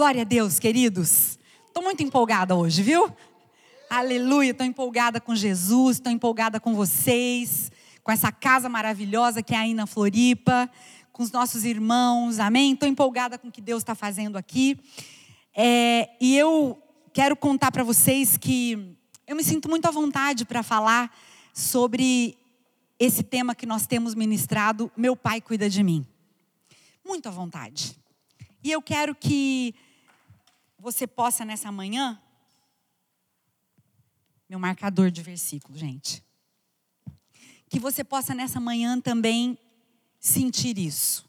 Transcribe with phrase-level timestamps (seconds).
[0.00, 1.38] Glória a Deus, queridos.
[1.66, 3.14] Estou muito empolgada hoje, viu?
[3.90, 7.70] Aleluia, estou empolgada com Jesus, estou empolgada com vocês,
[8.02, 10.70] com essa casa maravilhosa que é aí na Floripa,
[11.12, 12.72] com os nossos irmãos, amém?
[12.72, 14.80] Estou empolgada com o que Deus está fazendo aqui.
[15.54, 16.82] É, e eu
[17.12, 18.96] quero contar para vocês que
[19.26, 21.14] eu me sinto muito à vontade para falar
[21.52, 22.38] sobre
[22.98, 26.06] esse tema que nós temos ministrado, Meu Pai Cuida de Mim.
[27.06, 28.00] Muito à vontade.
[28.64, 29.74] E eu quero que
[30.80, 32.20] você possa nessa manhã,
[34.48, 36.24] meu marcador de versículo, gente.
[37.68, 39.58] Que você possa nessa manhã também
[40.18, 41.28] sentir isso.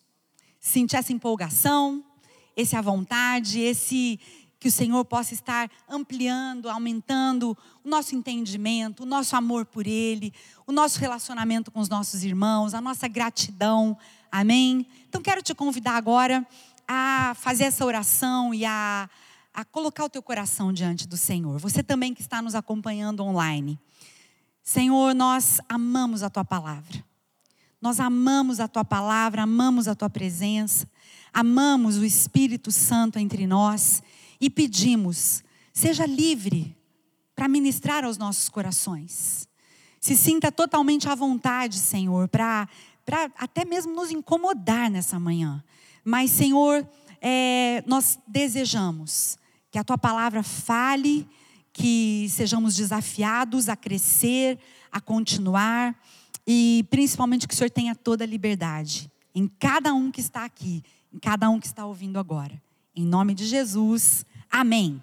[0.59, 2.03] Sentir essa empolgação,
[2.55, 4.19] esse à vontade, esse
[4.59, 10.33] que o Senhor possa estar ampliando, aumentando o nosso entendimento, o nosso amor por Ele,
[10.67, 13.97] o nosso relacionamento com os nossos irmãos, a nossa gratidão.
[14.31, 14.87] Amém?
[15.09, 16.47] Então quero te convidar agora
[16.87, 19.09] a fazer essa oração e a,
[19.53, 21.59] a colocar o teu coração diante do Senhor.
[21.59, 23.79] Você também que está nos acompanhando online.
[24.63, 27.03] Senhor, nós amamos a tua palavra.
[27.81, 30.87] Nós amamos a tua palavra, amamos a tua presença,
[31.33, 34.03] amamos o Espírito Santo entre nós
[34.39, 36.77] e pedimos, seja livre
[37.35, 39.49] para ministrar aos nossos corações.
[39.99, 42.67] Se sinta totalmente à vontade, Senhor, para
[43.37, 45.63] até mesmo nos incomodar nessa manhã.
[46.03, 46.87] Mas, Senhor,
[47.19, 49.37] é, nós desejamos
[49.71, 51.27] que a tua palavra fale,
[51.71, 54.59] que sejamos desafiados a crescer,
[54.91, 55.97] a continuar
[56.45, 60.83] e principalmente que o Senhor tenha toda a liberdade em cada um que está aqui,
[61.13, 62.61] em cada um que está ouvindo agora.
[62.93, 65.01] Em nome de Jesus, amém.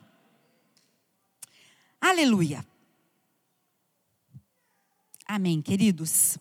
[1.98, 2.64] Aleluia.
[5.26, 6.36] Amém, queridos.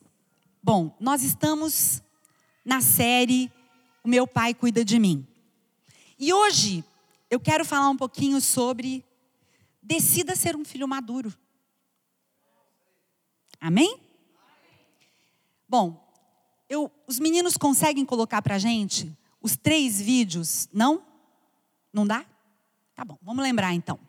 [0.61, 2.03] Bom, nós estamos
[2.65, 3.49] na série
[4.03, 5.25] o meu pai cuida de mim.
[6.19, 6.83] E hoje
[7.29, 9.05] eu quero falar um pouquinho sobre
[9.81, 11.33] decida ser um filho maduro.
[13.59, 13.99] Amém?
[15.67, 16.05] Bom,
[16.69, 20.67] eu, os meninos conseguem colocar para gente os três vídeos?
[20.73, 21.01] Não?
[21.91, 22.25] Não dá?
[22.95, 23.99] Tá bom, vamos lembrar então.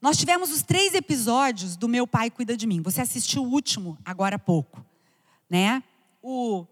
[0.00, 2.80] Nós tivemos os três episódios do Meu Pai Cuida de Mim.
[2.82, 4.84] Você assistiu o último agora há pouco,
[5.48, 5.82] né?
[6.22, 6.66] O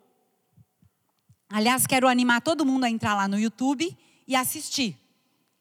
[1.50, 3.96] Aliás, quero animar todo mundo a entrar lá no YouTube
[4.26, 4.98] e assistir.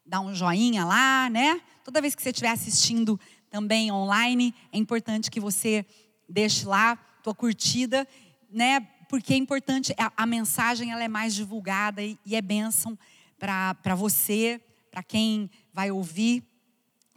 [0.07, 1.62] Dá um joinha lá, né?
[1.84, 3.19] Toda vez que você estiver assistindo
[3.50, 5.85] também online, é importante que você
[6.29, 8.07] deixe lá tua curtida,
[8.50, 8.79] né?
[9.09, 12.97] Porque é importante, a, a mensagem ela é mais divulgada e, e é bênção
[13.38, 16.41] para você, para quem vai ouvir.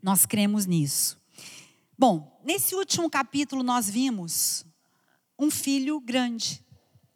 [0.03, 1.17] Nós cremos nisso.
[1.97, 4.67] Bom, nesse último capítulo nós vimos
[5.39, 6.65] um filho grande,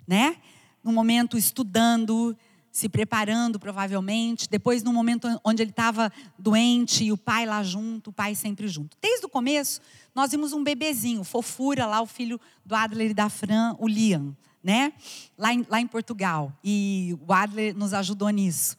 [0.07, 0.41] né?
[0.85, 2.37] no momento estudando,
[2.75, 8.11] se preparando provavelmente, depois no momento onde ele estava doente e o pai lá junto,
[8.11, 8.97] o pai sempre junto.
[9.01, 9.81] Desde o começo,
[10.13, 14.37] nós vimos um bebezinho, fofura lá, o filho do Adler e da Fran, o Liam,
[14.61, 14.93] né?
[15.39, 16.53] Lá em, lá em Portugal.
[16.65, 18.77] E o Adler nos ajudou nisso.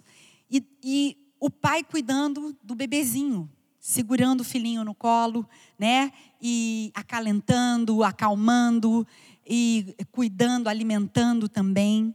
[0.51, 5.47] E, e o pai cuidando do bebezinho, segurando o filhinho no colo,
[5.79, 6.12] né?
[6.41, 9.07] E acalentando, acalmando
[9.47, 12.13] e cuidando, alimentando também.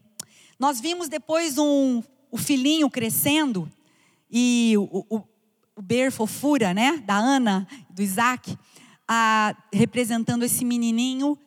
[0.60, 3.66] Nós vimos depois um, o filhinho crescendo
[4.30, 5.22] e o, o,
[5.74, 8.58] o Ber fofura, né, da Ana, do Isaac,
[9.08, 11.38] a, representando esse menininho.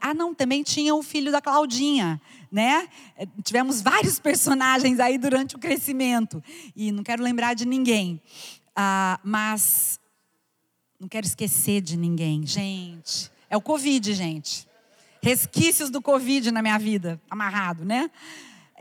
[0.00, 2.18] Ah, não, também tinha o filho da Claudinha,
[2.50, 2.88] né?
[3.16, 6.42] É, tivemos vários personagens aí durante o crescimento
[6.74, 8.22] e não quero lembrar de ninguém,
[8.74, 10.00] ah, mas
[10.98, 13.30] não quero esquecer de ninguém, gente.
[13.50, 14.66] É o Covid, gente
[15.22, 18.10] resquícios do Covid na minha vida, amarrado, né?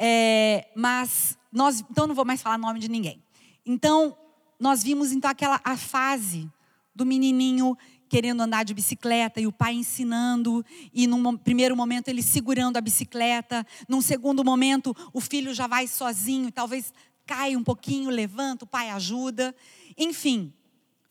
[0.03, 3.23] É, mas nós, então não vou mais falar nome de ninguém.
[3.63, 4.17] Então
[4.59, 6.49] nós vimos então aquela a fase
[6.95, 7.77] do menininho
[8.09, 12.81] querendo andar de bicicleta e o pai ensinando e num primeiro momento ele segurando a
[12.81, 16.91] bicicleta, num segundo momento o filho já vai sozinho talvez
[17.27, 19.55] cai um pouquinho, levanta, o pai ajuda.
[19.95, 20.51] Enfim,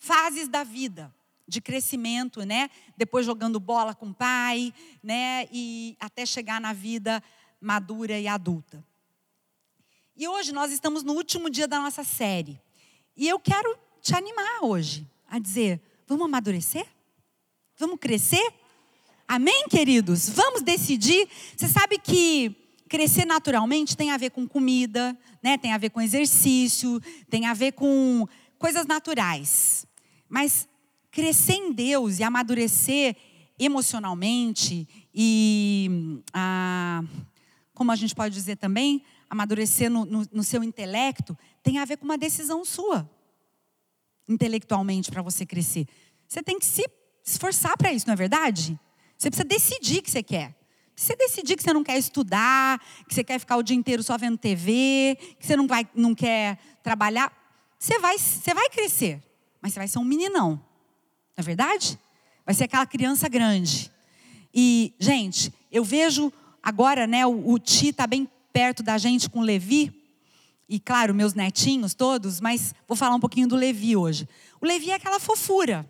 [0.01, 1.15] fases da vida
[1.47, 2.69] de crescimento, né?
[2.97, 5.47] Depois jogando bola com o pai, né?
[5.53, 7.23] E até chegar na vida
[7.61, 8.83] madura e adulta.
[10.17, 12.61] E hoje nós estamos no último dia da nossa série.
[13.17, 16.87] E eu quero te animar hoje a dizer: vamos amadurecer?
[17.79, 18.53] Vamos crescer?
[19.27, 20.29] Amém, queridos?
[20.29, 21.29] Vamos decidir.
[21.57, 22.55] Você sabe que
[22.89, 25.57] crescer naturalmente tem a ver com comida, né?
[25.57, 28.27] Tem a ver com exercício, tem a ver com
[28.59, 29.87] coisas naturais.
[30.29, 30.69] Mas
[31.11, 33.17] crescer em Deus e amadurecer
[33.59, 37.03] emocionalmente e, ah,
[37.75, 41.97] como a gente pode dizer também, amadurecer no, no, no seu intelecto, tem a ver
[41.97, 43.09] com uma decisão sua,
[44.29, 45.87] intelectualmente, para você crescer.
[46.27, 46.85] Você tem que se
[47.25, 48.79] esforçar para isso, não é verdade?
[49.17, 50.57] Você precisa decidir que você quer.
[50.97, 52.79] Se você decidir que você não quer estudar,
[53.09, 56.15] que você quer ficar o dia inteiro só vendo TV, que você não, vai, não
[56.15, 57.33] quer trabalhar,
[57.79, 59.23] você vai, você vai crescer.
[59.63, 60.51] Mas você vai ser um meninão.
[60.51, 61.99] Não é verdade?
[62.45, 63.91] Vai ser aquela criança grande.
[64.53, 69.41] E, gente, eu vejo agora, né, o, o Ti está bem perto da gente com
[69.41, 69.93] Levi.
[70.69, 74.29] E, claro, meus netinhos todos, mas vou falar um pouquinho do Levi hoje.
[74.61, 75.89] O Levi é aquela fofura,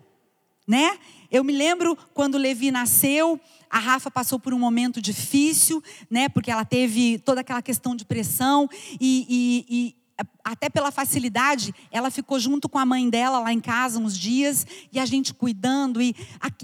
[0.67, 0.97] né?
[1.29, 6.27] Eu me lembro quando o Levi nasceu, a Rafa passou por um momento difícil, né?
[6.29, 8.67] Porque ela teve toda aquela questão de pressão
[8.99, 9.95] e, e, e
[10.43, 14.65] até pela facilidade, ela ficou junto com a mãe dela lá em casa uns dias
[14.91, 16.15] e a gente cuidando e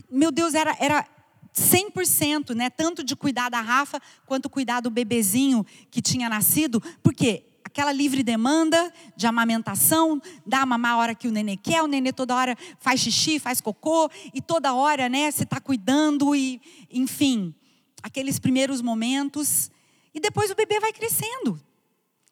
[0.10, 1.06] meu Deus, era era
[1.58, 2.70] 100%, né?
[2.70, 8.24] Tanto de cuidar da Rafa quanto cuidar do bebezinho que tinha nascido, porque aquela livre
[8.24, 12.36] demanda de amamentação, dá a mamar a hora que o nenê quer, o nenê toda
[12.36, 17.54] hora faz xixi, faz cocô, e toda hora, né, você está cuidando, e, enfim,
[18.02, 19.70] aqueles primeiros momentos.
[20.14, 21.62] E depois o bebê vai crescendo.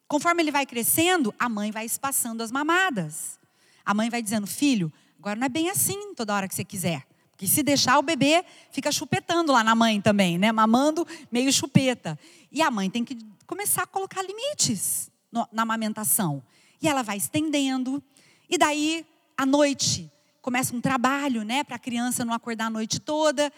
[0.07, 3.39] Conforme ele vai crescendo, a mãe vai espaçando as mamadas.
[3.83, 7.06] A mãe vai dizendo, filho, agora não é bem assim toda hora que você quiser.
[7.35, 10.53] Porque se deixar o bebê, fica chupetando lá na mãe também, né?
[10.53, 12.17] Mamando meio chupeta.
[12.49, 15.11] E a mãe tem que começar a colocar limites
[15.51, 16.41] na amamentação.
[16.81, 18.01] E ela vai estendendo.
[18.49, 19.05] E daí,
[19.37, 20.09] à noite,
[20.41, 21.61] começa um trabalho, né?
[21.65, 23.51] Para a criança não acordar a noite toda.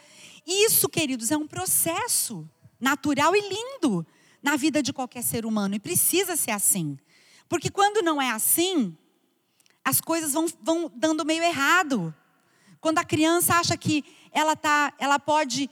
[0.46, 2.50] Isso, queridos, é um processo
[2.80, 4.04] natural e lindo
[4.42, 5.76] na vida de qualquer ser humano.
[5.76, 6.98] E precisa ser assim.
[7.48, 8.98] Porque quando não é assim,
[9.86, 12.12] as coisas vão, vão dando meio errado.
[12.80, 15.70] Quando a criança acha que ela, tá, ela pode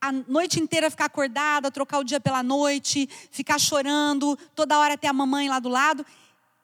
[0.00, 5.08] a noite inteira ficar acordada, trocar o dia pela noite, ficar chorando, toda hora ter
[5.08, 6.06] a mamãe lá do lado, o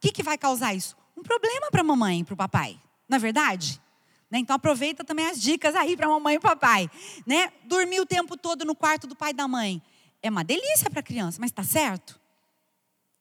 [0.01, 0.97] que, que vai causar isso?
[1.17, 3.81] Um problema para a mamãe e para o papai, não é verdade?
[4.31, 4.39] Né?
[4.39, 6.91] Então aproveita também as dicas aí para a mamãe e o papai.
[7.27, 7.53] Né?
[7.65, 9.83] Dormir o tempo todo no quarto do pai e da mãe.
[10.23, 12.19] É uma delícia para a criança, mas está certo?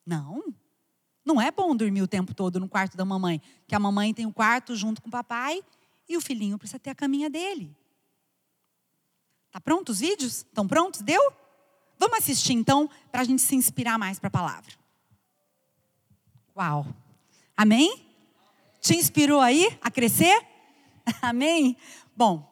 [0.06, 0.44] Não.
[1.24, 4.25] Não é bom dormir o tempo todo no quarto da mamãe, que a mamãe tem
[4.25, 5.62] o um quarto junto com o papai
[6.07, 7.75] e o filhinho precisa ter a caminha dele.
[9.52, 10.38] Tá pronto os vídeos?
[10.38, 11.02] Estão prontos?
[11.02, 11.34] Deu?
[11.98, 14.74] Vamos assistir então para a gente se inspirar mais para a palavra.
[16.56, 16.86] Uau!
[17.56, 18.06] Amém?
[18.81, 20.46] Te inspirou aí a crescer?
[21.22, 21.78] Amém?
[22.16, 22.51] Bom,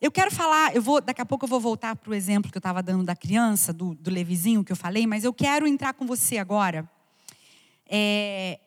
[0.00, 2.58] eu quero falar, eu vou, daqui a pouco eu vou voltar para o exemplo que
[2.58, 5.94] eu estava dando da criança, do, do Levizinho que eu falei, mas eu quero entrar
[5.94, 6.88] com você agora
[7.88, 8.60] é,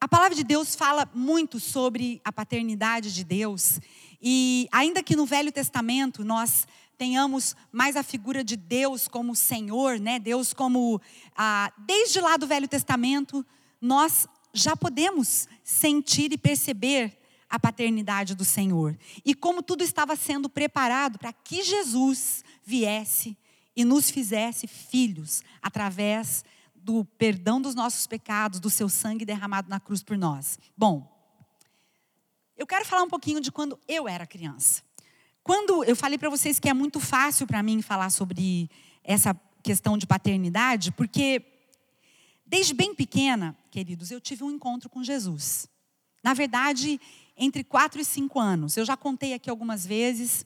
[0.00, 3.80] a palavra de Deus fala muito sobre a paternidade de Deus.
[4.22, 6.66] E ainda que no Velho Testamento nós
[6.96, 10.18] tenhamos mais a figura de Deus como Senhor, né?
[10.18, 11.00] Deus como
[11.36, 13.44] ah, desde lá do Velho Testamento
[13.80, 17.16] nós já podemos sentir e perceber
[17.50, 23.36] a paternidade do Senhor e como tudo estava sendo preparado para que Jesus viesse
[23.74, 26.44] e nos fizesse filhos através
[26.82, 30.58] do perdão dos nossos pecados, do seu sangue derramado na cruz por nós.
[30.76, 31.10] Bom,
[32.56, 34.82] eu quero falar um pouquinho de quando eu era criança.
[35.42, 38.70] Quando eu falei para vocês que é muito fácil para mim falar sobre
[39.02, 41.42] essa questão de paternidade, porque
[42.46, 45.68] desde bem pequena, queridos, eu tive um encontro com Jesus.
[46.22, 47.00] Na verdade,
[47.36, 48.76] entre quatro e cinco anos.
[48.76, 50.44] Eu já contei aqui algumas vezes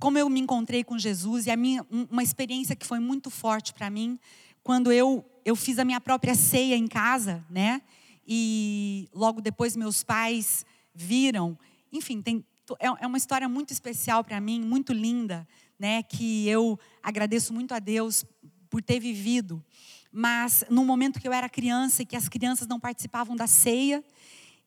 [0.00, 3.72] como eu me encontrei com Jesus e a minha, uma experiência que foi muito forte
[3.72, 4.18] para mim
[4.62, 7.82] quando eu, eu fiz a minha própria ceia em casa, né?
[8.26, 11.58] E logo depois meus pais viram.
[11.92, 12.44] Enfim, tem,
[12.80, 15.46] é, é uma história muito especial para mim, muito linda,
[15.78, 16.02] né?
[16.02, 18.24] Que eu agradeço muito a Deus
[18.70, 19.62] por ter vivido.
[20.10, 24.02] Mas no momento que eu era criança e que as crianças não participavam da ceia,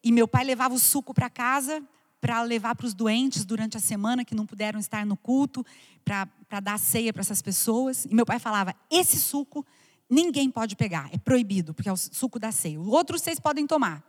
[0.04, 1.84] e meu pai levava o suco para casa
[2.20, 5.66] para levar para os doentes durante a semana que não puderam estar no culto,
[6.04, 8.06] para dar ceia para essas pessoas.
[8.06, 9.66] E meu pai falava: esse suco
[10.10, 12.80] ninguém pode pegar, é proibido, porque é o suco da ceia.
[12.80, 14.04] O outro vocês podem tomar.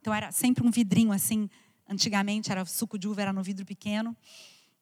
[0.00, 1.48] Então era sempre um vidrinho assim.
[1.88, 4.16] Antigamente era suco de uva, era no vidro pequeno.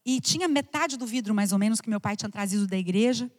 [0.05, 3.31] E tinha metade do vidro, mais ou menos, que meu pai tinha trazido da igreja.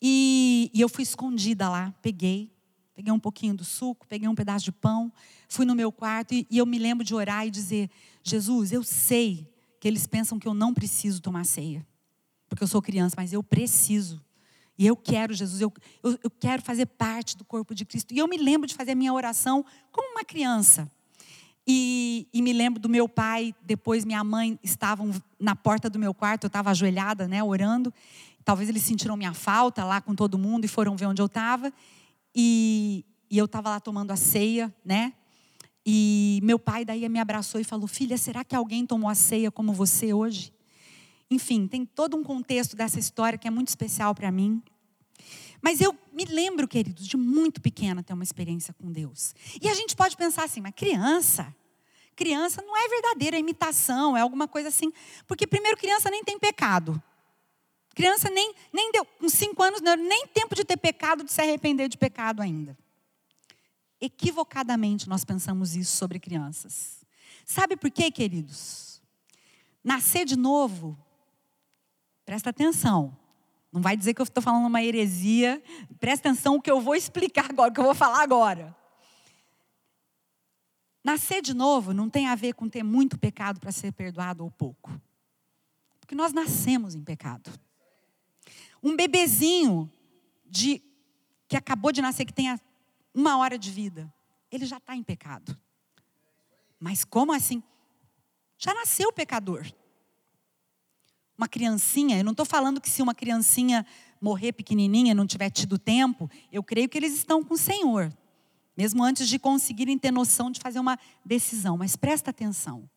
[0.00, 2.50] E, e eu fui escondida lá, peguei.
[2.94, 5.10] Peguei um pouquinho do suco, peguei um pedaço de pão,
[5.48, 7.90] fui no meu quarto e, e eu me lembro de orar e dizer:
[8.22, 9.50] Jesus, eu sei
[9.80, 11.86] que eles pensam que eu não preciso tomar ceia,
[12.48, 14.22] porque eu sou criança, mas eu preciso.
[14.82, 15.72] E eu quero, Jesus, eu,
[16.02, 18.12] eu, eu, quero fazer parte do corpo de Cristo.
[18.12, 20.90] E eu me lembro de fazer a minha oração como uma criança.
[21.64, 26.12] E, e, me lembro do meu pai, depois minha mãe estavam na porta do meu
[26.12, 27.94] quarto, eu estava ajoelhada, né, orando.
[28.44, 31.72] Talvez eles sentiram minha falta lá com todo mundo e foram ver onde eu estava.
[32.34, 35.12] e, e eu estava lá tomando a ceia, né?
[35.86, 39.48] E meu pai daí me abraçou e falou: Filha, será que alguém tomou a ceia
[39.48, 40.52] como você hoje?
[41.30, 44.60] Enfim, tem todo um contexto dessa história que é muito especial para mim.
[45.60, 49.34] Mas eu me lembro, queridos, de muito pequena ter uma experiência com Deus.
[49.60, 51.54] E a gente pode pensar assim, mas criança,
[52.16, 54.92] criança não é verdadeira, é imitação, é alguma coisa assim.
[55.26, 57.00] Porque, primeiro, criança nem tem pecado.
[57.94, 61.40] Criança nem, nem deu, com cinco anos, não, nem tempo de ter pecado, de se
[61.40, 62.76] arrepender de pecado ainda.
[64.00, 67.04] Equivocadamente nós pensamos isso sobre crianças.
[67.44, 69.00] Sabe por quê, queridos?
[69.84, 70.98] Nascer de novo,
[72.24, 73.16] presta atenção,
[73.72, 75.62] não vai dizer que eu estou falando uma heresia.
[75.98, 78.76] Presta atenção o que eu vou explicar agora, o que eu vou falar agora.
[81.02, 84.50] Nascer de novo não tem a ver com ter muito pecado para ser perdoado ou
[84.50, 84.92] pouco.
[85.98, 87.50] Porque nós nascemos em pecado.
[88.82, 89.90] Um bebezinho
[90.44, 90.82] de,
[91.48, 92.60] que acabou de nascer, que tenha
[93.14, 94.12] uma hora de vida,
[94.50, 95.58] ele já está em pecado.
[96.78, 97.62] Mas como assim?
[98.58, 99.66] Já nasceu pecador
[101.36, 103.86] uma criancinha, eu não estou falando que se uma criancinha
[104.20, 108.12] morrer pequenininha, não tiver tido tempo, eu creio que eles estão com o Senhor,
[108.76, 111.76] mesmo antes de conseguirem ter noção de fazer uma decisão.
[111.76, 112.88] Mas presta atenção.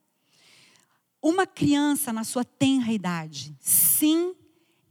[1.21, 4.35] Uma criança na sua tenra idade, sim,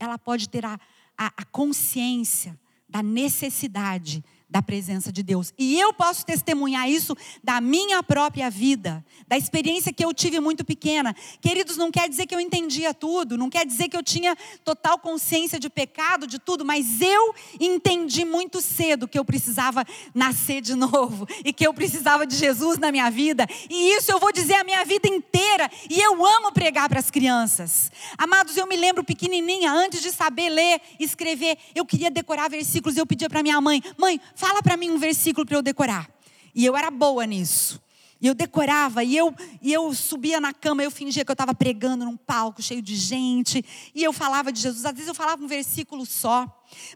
[0.01, 0.79] ela pode ter a,
[1.17, 2.59] a, a consciência
[2.89, 4.25] da necessidade
[4.55, 5.53] da presença de Deus.
[5.59, 10.65] E eu posso testemunhar isso da minha própria vida, da experiência que eu tive muito
[10.65, 11.13] pequena.
[11.41, 14.97] Queridos, não quer dizer que eu entendia tudo, não quer dizer que eu tinha total
[14.97, 19.85] consciência de pecado, de tudo, mas eu entendi muito cedo que eu precisava
[20.15, 23.49] nascer de novo e que eu precisava de Jesus na minha vida.
[23.69, 27.11] E isso eu vou dizer a minha vida inteira, e eu amo pregar para as
[27.11, 27.91] crianças.
[28.17, 33.05] Amados, eu me lembro pequenininha, antes de saber ler, escrever, eu queria decorar versículos, eu
[33.05, 36.11] pedia para minha mãe: "Mãe, fala para mim um versículo para eu decorar.
[36.55, 37.83] E eu era boa nisso.
[38.21, 41.55] E eu decorava, e eu, e eu subia na cama, eu fingia que eu estava
[41.55, 44.85] pregando num palco cheio de gente, e eu falava de Jesus.
[44.85, 46.47] Às vezes eu falava um versículo só.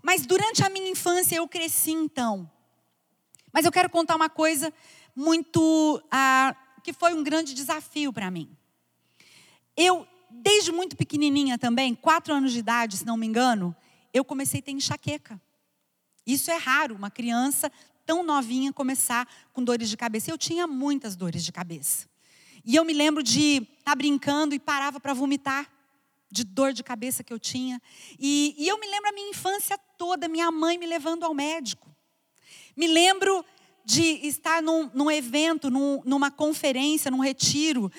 [0.02, 2.50] Mas durante a minha infância eu cresci então.
[3.52, 4.72] Mas eu quero contar uma coisa
[5.16, 6.02] muito.
[6.10, 8.48] Ah, que foi um grande desafio para mim.
[9.76, 13.74] Eu, desde muito pequenininha também, quatro anos de idade, se não me engano,
[14.12, 15.40] eu comecei a ter enxaqueca.
[16.28, 17.73] Isso é raro, uma criança
[18.04, 20.30] tão novinha começar com dores de cabeça.
[20.30, 22.06] Eu tinha muitas dores de cabeça.
[22.62, 25.66] E eu me lembro de estar tá brincando e parava para vomitar
[26.30, 27.80] de dor de cabeça que eu tinha.
[28.18, 31.88] E, e, eu me lembro a minha infância toda, minha mãe me levando ao médico.
[32.76, 33.42] Me lembro
[33.82, 37.90] de estar num, num evento, num, numa conferência, num retiro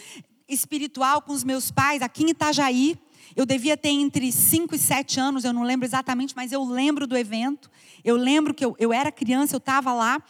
[0.48, 2.96] espiritual com os meus pais, aqui em Itajaí.
[3.36, 7.06] Eu devia ter entre 5 e 7 anos, eu não lembro exatamente, mas eu lembro
[7.06, 7.70] do evento.
[8.04, 10.22] Eu lembro que eu, eu era criança, eu estava lá.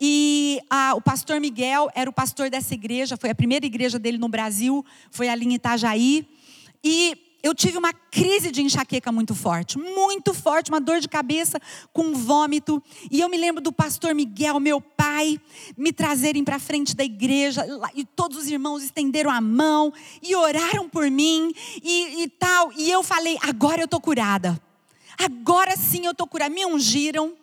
[0.00, 4.18] E a, o pastor Miguel era o pastor dessa igreja, foi a primeira igreja dele
[4.18, 6.26] no Brasil, foi ali em Itajaí.
[6.82, 11.60] E eu tive uma crise de enxaqueca muito forte, muito forte, uma dor de cabeça
[11.92, 12.82] com vômito.
[13.10, 15.38] E eu me lembro do pastor Miguel, meu pai,
[15.76, 17.62] me trazerem para frente da igreja,
[17.94, 22.72] e todos os irmãos estenderam a mão e oraram por mim e, e tal.
[22.72, 24.58] E eu falei: agora eu estou curada.
[25.18, 26.52] Agora sim eu estou curada.
[26.52, 27.36] Me ungiram.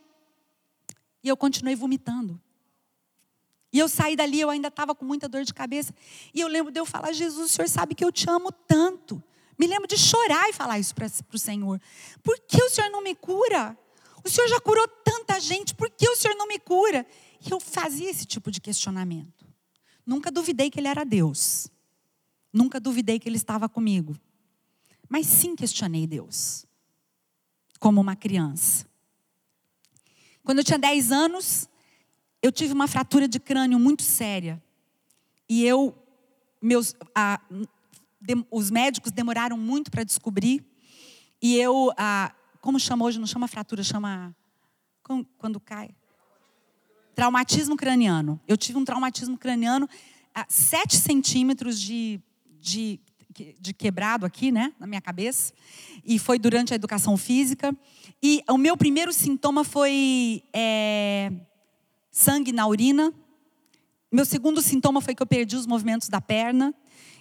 [1.24, 2.41] E eu continuei vomitando.
[3.72, 5.93] E eu saí dali, eu ainda estava com muita dor de cabeça.
[6.34, 9.24] E eu lembro de eu falar: Jesus, o Senhor sabe que eu te amo tanto.
[9.62, 11.80] Me lembro de chorar e falar isso para o Senhor.
[12.24, 13.77] Por que o Senhor não me cura?
[14.25, 17.06] O Senhor já curou tanta gente, por que o Senhor não me cura?
[17.46, 19.46] E eu fazia esse tipo de questionamento.
[20.03, 21.68] Nunca duvidei que Ele era Deus.
[22.51, 24.18] Nunca duvidei que Ele estava comigo.
[25.08, 26.65] Mas sim questionei Deus.
[27.80, 28.88] Como uma criança.
[30.44, 31.70] Quando eu tinha 10 anos,
[32.41, 34.60] eu tive uma fratura de crânio muito séria.
[35.48, 35.96] E eu,
[36.60, 37.39] meus, a,
[38.50, 40.63] os médicos demoraram muito para descobrir.
[41.42, 43.20] E eu, ah, como chama hoje?
[43.20, 44.36] Não chama fratura, chama.
[45.38, 45.90] Quando cai?
[47.16, 48.40] Traumatismo craniano.
[48.48, 49.90] Eu tive um traumatismo craniano
[50.34, 52.22] a 7 centímetros de,
[52.60, 53.00] de,
[53.60, 55.54] de quebrado aqui, né, na minha cabeça.
[56.06, 57.75] E foi durante a educação física.
[58.22, 61.32] E o meu primeiro sintoma foi é,
[62.12, 63.13] sangue na urina.
[64.12, 66.74] Meu segundo sintoma foi que eu perdi os movimentos da perna.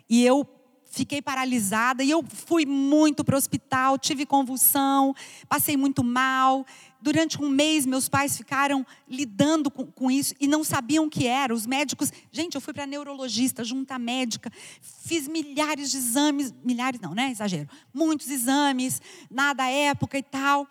[0.09, 0.45] E eu
[0.91, 5.15] fiquei paralisada e eu fui muito para o hospital, tive convulsão,
[5.49, 6.67] passei muito mal.
[7.03, 11.27] Durante um mês, meus pais ficaram lidando com, com isso e não sabiam o que
[11.27, 11.55] era.
[11.55, 17.15] Os médicos, gente, eu fui para neurologista, junta médica, fiz milhares de exames, milhares não,
[17.15, 17.31] né?
[17.31, 20.69] Exagero, muitos exames, nada época e tal.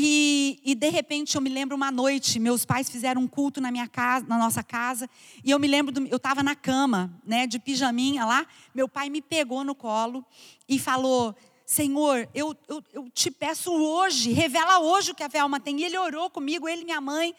[0.00, 3.72] E, e, de repente eu me lembro uma noite, meus pais fizeram um culto na
[3.72, 5.10] minha casa, na nossa casa,
[5.42, 9.10] e eu me lembro, do, eu estava na cama, né, de pijaminha lá, meu pai
[9.10, 10.24] me pegou no colo
[10.68, 11.34] e falou:
[11.66, 15.80] Senhor, eu, eu, eu te peço hoje, revela hoje o que a Velma tem.
[15.80, 17.34] E ele orou comigo, ele e minha mãe,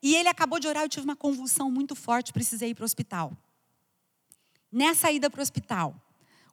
[0.00, 2.84] e ele acabou de orar, eu tive uma convulsão muito forte, precisei ir para o
[2.84, 3.36] hospital.
[4.70, 6.00] Nessa ida para o hospital,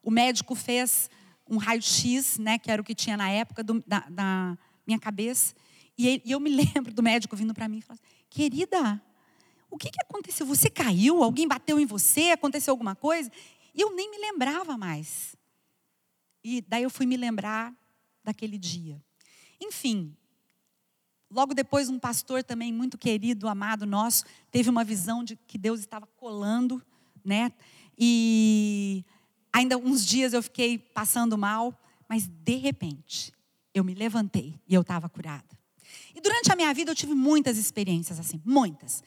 [0.02, 1.08] o médico fez
[1.48, 4.58] um raio-x, né, que era o que tinha na época do, da, da
[4.92, 5.56] minha cabeça.
[5.98, 9.02] E, eu me lembro do médico vindo para mim e falando: Querida,
[9.70, 10.46] o que, que aconteceu?
[10.46, 11.24] Você caiu?
[11.24, 12.32] Alguém bateu em você?
[12.32, 13.32] Aconteceu alguma coisa?
[13.74, 15.36] E eu nem me lembrava mais.
[16.44, 17.74] E daí eu fui me lembrar
[18.24, 19.02] daquele dia.
[19.60, 20.16] Enfim,
[21.30, 25.80] logo depois um pastor também muito querido, amado nosso, teve uma visão de que Deus
[25.80, 26.84] estava colando,
[27.24, 27.54] né?
[27.98, 29.06] E
[29.54, 31.80] ainda uns dias eu fiquei passando mal,
[32.10, 33.32] mas de repente
[33.74, 35.58] eu me levantei e eu estava curada.
[36.16, 39.04] E durante a minha vida eu tive muitas experiências assim, muitas.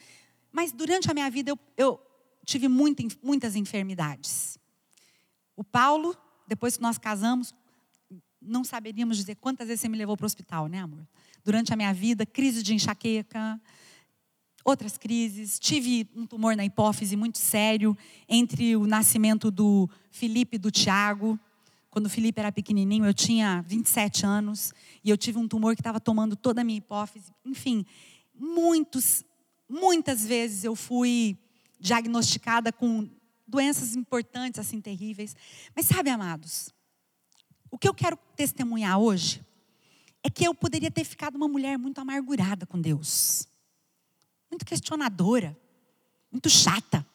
[0.52, 2.00] Mas durante a minha vida eu, eu
[2.44, 4.58] tive muita, muitas enfermidades.
[5.56, 6.16] O Paulo,
[6.46, 7.54] depois que nós casamos,
[8.40, 11.06] não saberíamos dizer quantas vezes você me levou para o hospital, né, amor?
[11.44, 13.60] Durante a minha vida, crise de enxaqueca,
[14.64, 15.58] outras crises.
[15.58, 17.96] Tive um tumor na hipófise muito sério
[18.28, 21.38] entre o nascimento do Felipe e do Tiago.
[21.94, 24.74] Quando o Felipe era pequenininho, eu tinha 27 anos
[25.04, 27.32] e eu tive um tumor que estava tomando toda a minha hipófise.
[27.44, 27.86] Enfim,
[28.34, 29.22] muitos,
[29.68, 31.38] muitas vezes eu fui
[31.78, 33.08] diagnosticada com
[33.46, 35.36] doenças importantes, assim, terríveis.
[35.72, 36.74] Mas sabe, amados,
[37.70, 39.40] o que eu quero testemunhar hoje
[40.24, 43.46] é que eu poderia ter ficado uma mulher muito amargurada com Deus,
[44.50, 45.56] muito questionadora,
[46.28, 47.06] muito chata.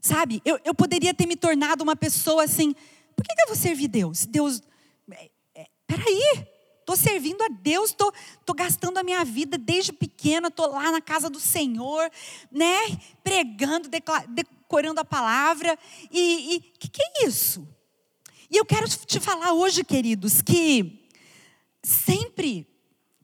[0.00, 2.74] Sabe, eu, eu poderia ter me tornado uma pessoa assim,
[3.18, 4.24] por que, que eu vou servir Deus?
[4.26, 4.62] Deus,
[5.10, 6.46] é, é, peraí,
[6.78, 10.92] estou servindo a Deus, estou tô, tô gastando a minha vida desde pequena, estou lá
[10.92, 12.08] na casa do Senhor,
[12.48, 12.78] né?
[13.24, 13.88] Pregando,
[14.28, 15.76] decorando a palavra.
[16.12, 17.66] E o que, que é isso?
[18.48, 21.04] E eu quero te falar hoje, queridos, que
[21.82, 22.64] sempre,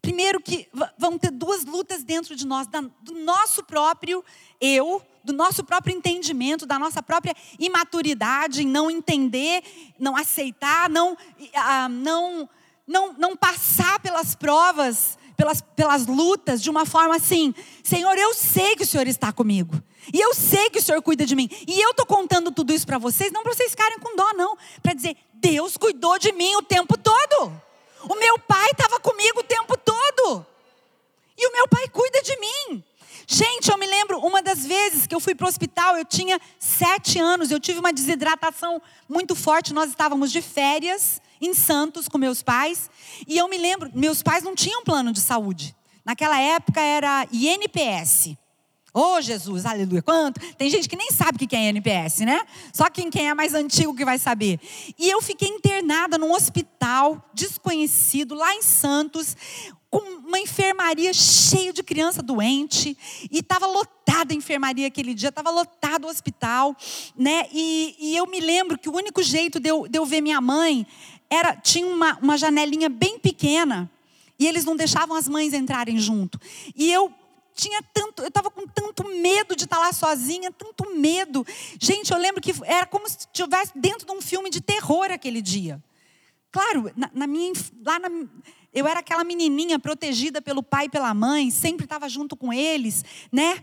[0.04, 2.66] primeiro que vão ter duas lutas dentro de nós,
[3.00, 4.22] do nosso próprio
[4.60, 9.64] eu, do nosso próprio entendimento, da nossa própria imaturidade em não entender,
[9.98, 11.16] não aceitar, não,
[11.54, 12.46] ah, não,
[12.86, 18.76] não, não passar pelas provas, pelas, pelas lutas de uma forma assim: Senhor, eu sei
[18.76, 19.82] que o Senhor está comigo.
[20.12, 21.48] E eu sei que o Senhor cuida de mim.
[21.66, 24.54] E eu estou contando tudo isso para vocês, não para vocês ficarem com dó, não.
[24.82, 27.64] Para dizer, Deus cuidou de mim o tempo todo.
[28.08, 30.46] O meu pai estava comigo o tempo todo.
[31.36, 32.84] E o meu pai cuida de mim.
[33.26, 36.38] Gente, eu me lembro uma das vezes que eu fui para o hospital, eu tinha
[36.58, 39.72] sete anos, eu tive uma desidratação muito forte.
[39.72, 42.90] Nós estávamos de férias em Santos com meus pais,
[43.26, 45.74] e eu me lembro, meus pais não tinham plano de saúde.
[46.04, 48.36] Naquela época era INPS.
[48.96, 50.00] Oh, Jesus, aleluia.
[50.00, 50.40] Quanto?
[50.54, 52.46] Tem gente que nem sabe o que é INPS, né?
[52.72, 54.61] Só quem, quem é mais antigo que vai saber.
[54.96, 59.37] E eu fiquei internada num hospital desconhecido, lá em Santos
[59.90, 62.96] com uma enfermaria cheia de criança doente
[63.30, 66.76] e estava lotada a enfermaria aquele dia, estava lotado o hospital,
[67.16, 67.46] né?
[67.52, 70.40] E, e, eu me lembro que o único jeito de eu, de eu ver minha
[70.40, 70.85] mãe
[71.30, 73.88] era tinha uma, uma janelinha bem pequena
[74.37, 76.40] e eles não deixavam as mães entrarem junto.
[76.74, 77.12] E eu
[77.54, 81.46] tinha tanto, eu estava com tanto medo de estar lá sozinha, tanto medo.
[81.80, 85.40] Gente, eu lembro que era como se estivesse dentro de um filme de terror aquele
[85.40, 85.82] dia.
[86.50, 87.52] Claro, na, na minha,
[87.84, 88.08] lá na,
[88.72, 93.04] eu era aquela menininha protegida pelo pai e pela mãe, sempre estava junto com eles,
[93.30, 93.62] né?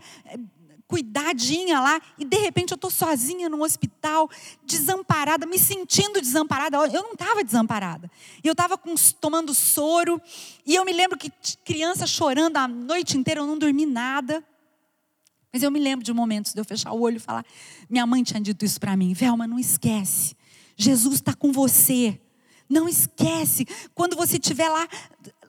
[0.92, 4.28] Cuidadinha lá, e de repente eu estou sozinha no hospital,
[4.62, 6.76] desamparada, me sentindo desamparada.
[6.76, 8.10] Eu não estava desamparada.
[8.44, 8.78] Eu estava
[9.18, 10.20] tomando soro,
[10.66, 11.32] e eu me lembro que
[11.64, 14.44] criança chorando a noite inteira, eu não dormi nada.
[15.50, 17.46] Mas eu me lembro de momentos de eu fechar o olho e falar:
[17.88, 20.36] minha mãe tinha dito isso para mim, Velma, não esquece,
[20.76, 22.20] Jesus está com você.
[22.68, 24.88] Não esquece, quando você estiver lá,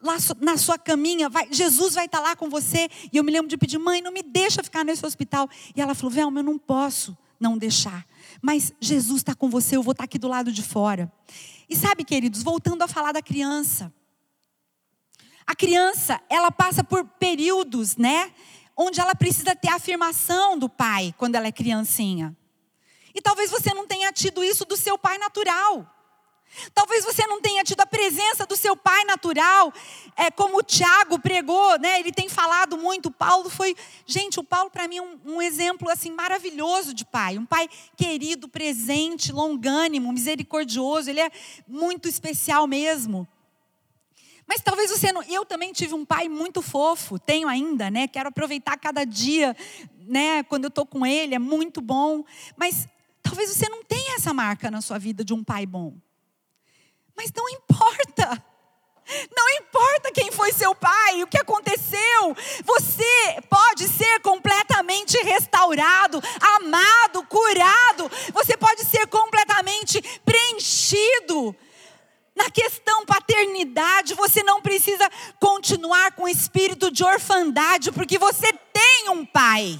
[0.03, 2.89] lá na sua caminha, vai, Jesus vai estar lá com você.
[3.11, 5.49] E eu me lembro de pedir, mãe, não me deixa ficar nesse hospital.
[5.75, 8.05] E ela falou, Velma, eu não posso não deixar.
[8.41, 11.11] Mas Jesus está com você, eu vou estar aqui do lado de fora.
[11.69, 13.91] E sabe, queridos, voltando a falar da criança.
[15.45, 18.31] A criança, ela passa por períodos, né?
[18.75, 22.35] Onde ela precisa ter a afirmação do pai quando ela é criancinha.
[23.13, 25.89] E talvez você não tenha tido isso do seu pai natural.
[26.73, 29.73] Talvez você não tenha tido a presença do seu pai natural,
[30.15, 31.99] é, como o Tiago pregou, né?
[31.99, 33.07] Ele tem falado muito.
[33.07, 37.05] O Paulo foi, gente, o Paulo para mim é um, um, exemplo assim maravilhoso de
[37.05, 41.09] pai, um pai querido, presente, longânimo, misericordioso.
[41.09, 41.31] Ele é
[41.67, 43.27] muito especial mesmo.
[44.45, 45.23] Mas talvez você não.
[45.23, 48.07] Eu também tive um pai muito fofo, tenho ainda, né?
[48.07, 49.55] Quero aproveitar cada dia,
[50.07, 50.43] né?
[50.43, 52.23] Quando eu estou com ele, é muito bom.
[52.55, 52.87] Mas
[53.21, 55.93] talvez você não tenha essa marca na sua vida de um pai bom.
[57.15, 58.43] Mas não importa.
[59.35, 66.23] Não importa quem foi seu pai, o que aconteceu, você pode ser completamente restaurado,
[66.55, 71.53] amado, curado, você pode ser completamente preenchido.
[72.35, 75.07] Na questão paternidade, você não precisa
[75.39, 79.79] continuar com o espírito de orfandade, porque você tem um pai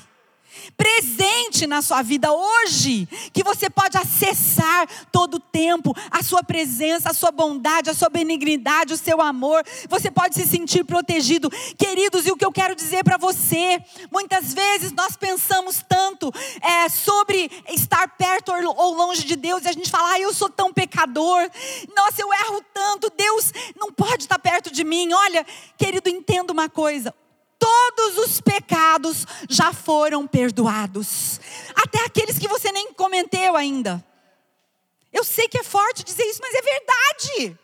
[0.76, 7.10] presente na sua vida hoje, que você pode acessar todo o tempo a sua presença,
[7.10, 9.64] a sua bondade, a sua benignidade, o seu amor.
[9.90, 12.26] Você pode se sentir protegido, queridos.
[12.26, 17.50] E o que eu quero dizer para você, muitas vezes nós pensamos tanto é, sobre
[17.70, 21.50] estar perto ou longe de Deus e a gente fala, ah, eu sou tão pecador,
[21.96, 25.12] nossa, eu erro tanto, Deus não pode estar perto de mim.
[25.14, 25.46] Olha,
[25.78, 27.14] querido, entenda uma coisa:
[27.64, 31.40] todos os pecados já foram perdoados,
[31.74, 34.06] até aqueles que você nem cometeu ainda.
[35.14, 37.58] Eu sei que é forte dizer isso, mas é verdade.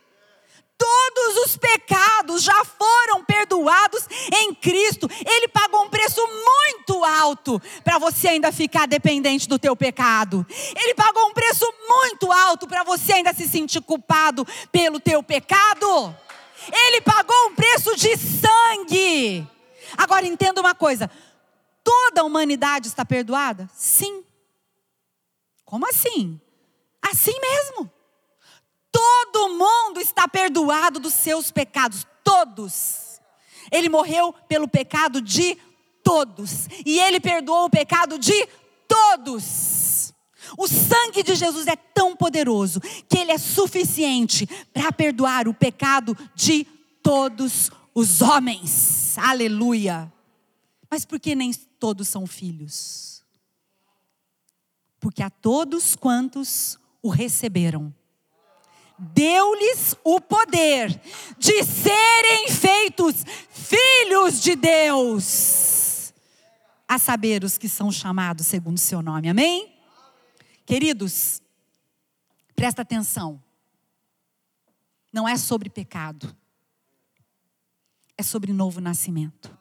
[0.77, 5.09] Todos os pecados já foram perdoados em Cristo.
[5.25, 10.47] Ele pagou um preço muito alto para você ainda ficar dependente do teu pecado.
[10.77, 16.15] Ele pagou um preço muito alto para você ainda se sentir culpado pelo teu pecado.
[16.71, 19.58] Ele pagou um preço de sangue.
[19.97, 21.09] Agora entenda uma coisa:
[21.83, 23.69] toda a humanidade está perdoada?
[23.73, 24.23] Sim.
[25.65, 26.39] Como assim?
[27.01, 27.91] Assim mesmo.
[28.91, 33.21] Todo mundo está perdoado dos seus pecados, todos.
[33.71, 35.55] Ele morreu pelo pecado de
[36.03, 38.47] todos, e ele perdoou o pecado de
[38.87, 40.13] todos.
[40.57, 46.17] O sangue de Jesus é tão poderoso que ele é suficiente para perdoar o pecado
[46.33, 46.65] de
[47.03, 49.17] todos os homens.
[49.17, 50.11] Aleluia.
[50.89, 53.23] Mas por que nem todos são filhos?
[54.99, 57.93] Porque a todos quantos o receberam,
[58.97, 61.01] deu-lhes o poder
[61.37, 66.13] de serem feitos filhos de Deus,
[66.87, 69.29] a saber, os que são chamados segundo o seu nome.
[69.29, 69.73] Amém?
[70.65, 71.41] Queridos,
[72.55, 73.41] presta atenção.
[75.13, 76.35] Não é sobre pecado
[78.19, 79.57] é sobre novo nascimento.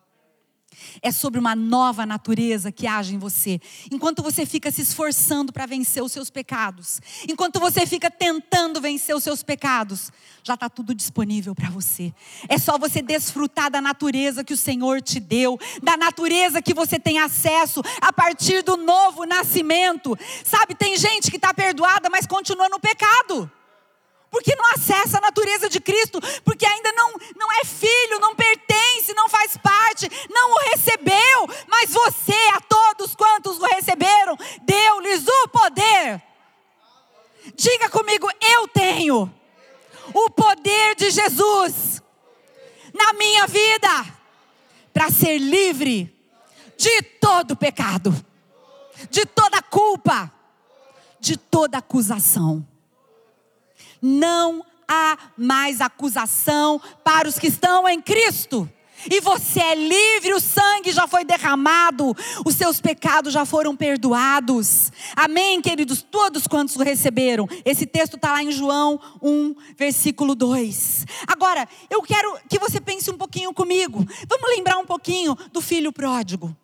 [1.00, 3.60] É sobre uma nova natureza que age em você.
[3.90, 9.14] Enquanto você fica se esforçando para vencer os seus pecados, enquanto você fica tentando vencer
[9.14, 10.10] os seus pecados,
[10.42, 12.12] já está tudo disponível para você.
[12.48, 16.98] É só você desfrutar da natureza que o Senhor te deu, da natureza que você
[16.98, 20.18] tem acesso a partir do novo nascimento.
[20.44, 23.50] Sabe, tem gente que está perdoada, mas continua no pecado
[24.30, 29.14] porque não acessa a natureza de Cristo, porque ainda não, não é filho, não pertence,
[29.14, 35.48] não faz parte, não o recebeu, mas você, a todos quantos o receberam, deu-lhes o
[35.48, 36.22] poder.
[37.54, 39.32] Diga comigo, eu tenho
[40.12, 42.02] o poder de Jesus
[42.92, 43.88] na minha vida
[44.92, 46.14] para ser livre
[46.76, 48.14] de todo pecado,
[49.10, 50.30] de toda culpa,
[51.18, 52.66] de toda acusação
[54.00, 58.68] não há mais acusação para os que estão em Cristo.
[59.10, 64.90] E você é livre, o sangue já foi derramado, os seus pecados já foram perdoados.
[65.14, 66.02] Amém, queridos?
[66.02, 67.46] Todos quantos o receberam.
[67.64, 71.06] Esse texto está lá em João 1, versículo 2.
[71.28, 74.04] Agora, eu quero que você pense um pouquinho comigo.
[74.28, 76.56] Vamos lembrar um pouquinho do filho pródigo.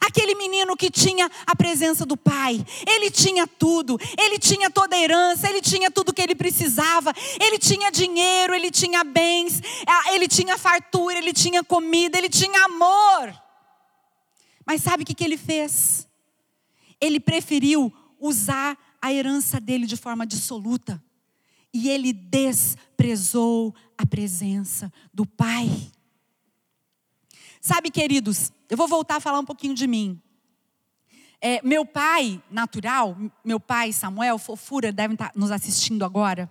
[0.00, 4.98] Aquele menino que tinha a presença do pai, ele tinha tudo, ele tinha toda a
[4.98, 9.60] herança, ele tinha tudo que ele precisava, ele tinha dinheiro, ele tinha bens,
[10.12, 13.34] ele tinha fartura, ele tinha comida, ele tinha amor.
[14.66, 16.06] Mas sabe o que, que ele fez?
[17.00, 21.02] Ele preferiu usar a herança dele de forma dissoluta,
[21.72, 25.90] e ele desprezou a presença do pai.
[27.60, 30.18] Sabe, queridos, eu vou voltar a falar um pouquinho de mim.
[31.42, 36.50] É, meu pai natural, meu pai Samuel, fofura, devem estar nos assistindo agora.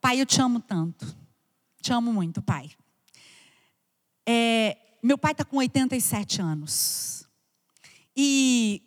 [0.00, 1.14] Pai, eu te amo tanto.
[1.82, 2.70] Te amo muito, pai.
[4.26, 7.28] É, meu pai está com 87 anos.
[8.16, 8.82] E,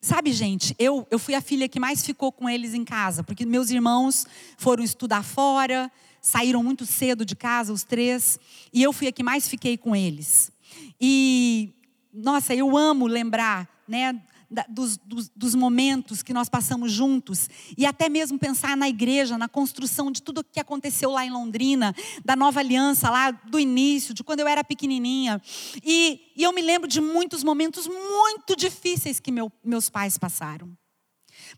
[0.00, 3.44] sabe, gente, eu, eu fui a filha que mais ficou com eles em casa, porque
[3.44, 8.38] meus irmãos foram estudar fora, saíram muito cedo de casa, os três,
[8.72, 10.53] e eu fui a que mais fiquei com eles.
[11.00, 11.74] E,
[12.12, 14.20] nossa, eu amo lembrar, né?
[14.68, 19.48] dos, dos, dos, momentos que nós passamos juntos, e até mesmo pensar na igreja, na
[19.48, 24.14] construção de tudo o que aconteceu lá em Londrina, da nova aliança lá do início,
[24.14, 25.42] de quando eu era pequenininha.
[25.82, 30.76] E, e eu me lembro de muitos momentos muito difíceis que meu, meus pais passaram.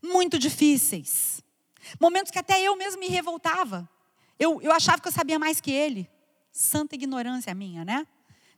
[0.03, 1.43] Muito difíceis.
[2.01, 3.89] Momentos que até eu mesmo me revoltava.
[4.39, 6.09] Eu, eu achava que eu sabia mais que ele.
[6.53, 8.07] Santa ignorância minha, né?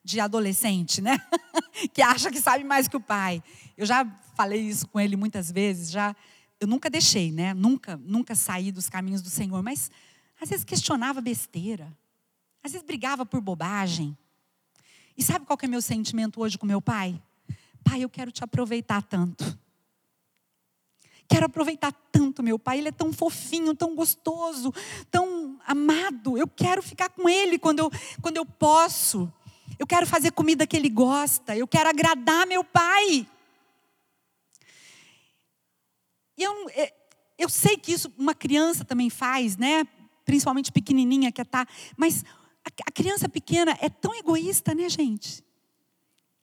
[0.09, 1.21] De adolescente, né?
[1.92, 3.42] que acha que sabe mais que o pai.
[3.77, 6.16] Eu já falei isso com ele muitas vezes, já.
[6.59, 7.53] Eu nunca deixei, né?
[7.53, 9.90] Nunca, nunca saí dos caminhos do Senhor, mas
[10.40, 11.94] às vezes questionava besteira.
[12.64, 14.16] Às vezes brigava por bobagem.
[15.14, 17.21] E sabe qual que é meu sentimento hoje com meu pai?
[17.85, 19.59] Pai, eu quero te aproveitar tanto.
[21.29, 24.73] Quero aproveitar tanto meu pai, ele é tão fofinho, tão gostoso,
[25.11, 26.38] tão amado.
[26.38, 27.90] Eu quero ficar com ele quando eu,
[28.23, 29.31] quando eu posso.
[29.76, 33.26] Eu quero fazer comida que ele gosta, eu quero agradar meu pai.
[36.37, 36.94] E eu, é,
[37.37, 39.85] eu sei que isso uma criança também faz, né?
[40.24, 41.66] Principalmente pequenininha que está.
[41.96, 42.24] Mas
[42.64, 45.42] a, a criança pequena é tão egoísta, né, gente?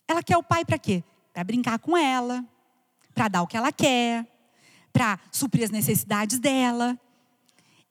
[0.08, 1.04] Ela quer o pai para quê?
[1.34, 2.46] Para brincar com ela,
[3.14, 4.28] para dar o que ela quer,
[4.92, 7.00] para suprir as necessidades dela.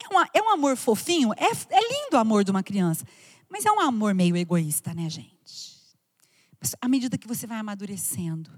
[0.03, 3.07] É, uma, é um amor fofinho, é, é lindo o amor de uma criança,
[3.55, 5.95] mas é um amor meio egoísta, né, gente?
[6.61, 8.51] Mas à medida que você vai amadurecendo,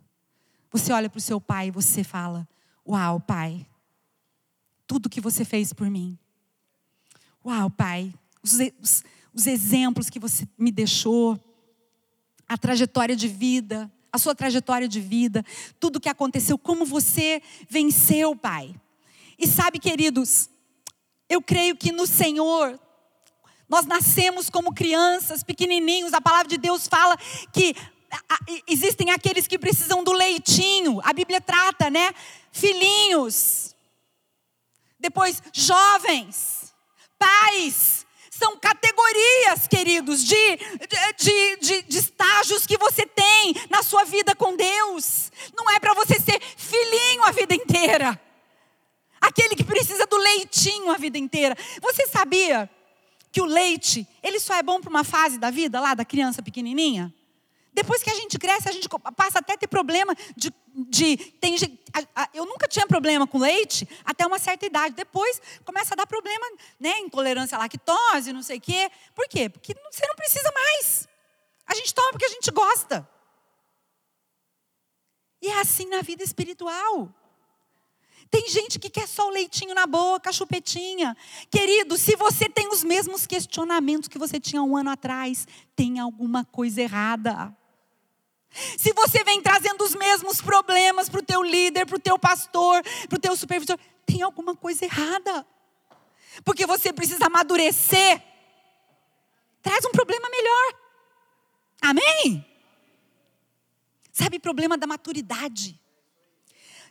[0.73, 2.49] você olha para o seu pai e você fala:
[2.89, 3.67] Uau, pai,
[4.87, 6.19] tudo que você fez por mim.
[7.45, 9.05] Uau, pai, os, os,
[9.35, 11.39] os exemplos que você me deixou,
[12.49, 15.45] a trajetória de vida, a sua trajetória de vida,
[15.79, 18.75] tudo que aconteceu, como você venceu, Pai.
[19.39, 20.49] E sabe, queridos,
[21.29, 22.81] eu creio que no Senhor,
[23.69, 27.17] nós nascemos como crianças, pequenininhos, a palavra de Deus fala
[27.53, 27.75] que
[28.67, 32.13] existem aqueles que precisam do leitinho, a Bíblia trata, né?
[32.53, 33.75] Filhinhos,
[34.99, 36.75] depois jovens,
[37.19, 40.57] pais, são categorias, queridos, de,
[41.19, 45.33] de, de, de, estágios que você tem na sua vida com Deus.
[45.57, 48.21] Não é para você ser filhinho a vida inteira.
[49.21, 51.57] Aquele que precisa do leitinho a vida inteira.
[51.81, 52.71] Você sabia
[53.37, 56.42] que o leite, ele só é bom para uma fase da vida, lá da criança
[56.42, 57.14] pequenininha?
[57.70, 60.51] Depois que a gente cresce, a gente passa até a ter problema de.
[60.75, 61.55] de tem,
[62.33, 64.94] eu nunca tinha problema com leite até uma certa idade.
[64.94, 66.46] Depois começa a dar problema,
[66.81, 66.99] né?
[67.01, 68.90] Intolerância à lactose, não sei o quê.
[69.14, 69.51] Por quê?
[69.51, 71.07] Porque você não precisa mais.
[71.66, 73.07] A gente toma porque a gente gosta.
[75.42, 77.14] E é assim na vida espiritual.
[78.31, 81.17] Tem gente que quer só o leitinho na boca, a chupetinha.
[81.51, 86.45] Querido, se você tem os mesmos questionamentos que você tinha um ano atrás, tem alguma
[86.45, 87.57] coisa errada.
[88.79, 92.83] Se você vem trazendo os mesmos problemas para o teu líder, para o teu pastor,
[93.09, 95.47] para o teu supervisor, tem alguma coisa errada.
[96.45, 98.23] Porque você precisa amadurecer.
[99.62, 100.75] Traz um problema melhor.
[101.83, 102.45] Amém?
[104.12, 105.79] Sabe, problema da maturidade.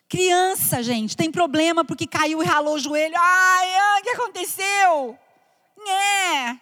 [0.08, 3.16] Criança, gente, tem problema porque caiu e ralou o joelho.
[3.18, 5.20] Ai, o que aconteceu?
[5.88, 6.58] É.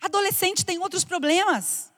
[0.00, 1.90] Adolescente tem outros problemas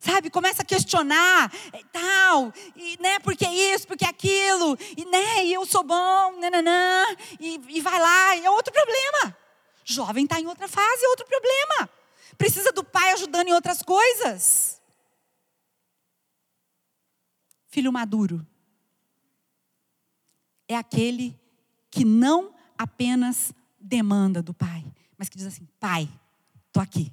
[0.00, 5.52] sabe, começa a questionar, e tal, e, né, porque isso, porque aquilo, e, né, e
[5.52, 7.04] eu sou bom, nananã,
[7.38, 9.36] e, e vai lá, é outro problema.
[9.84, 11.90] Jovem está em outra fase, é outro problema.
[12.38, 14.80] Precisa do pai ajudando em outras coisas.
[17.68, 18.46] Filho maduro
[20.72, 21.38] é aquele
[21.90, 24.84] que não apenas demanda do pai,
[25.18, 26.08] mas que diz assim: Pai,
[26.68, 27.12] estou aqui.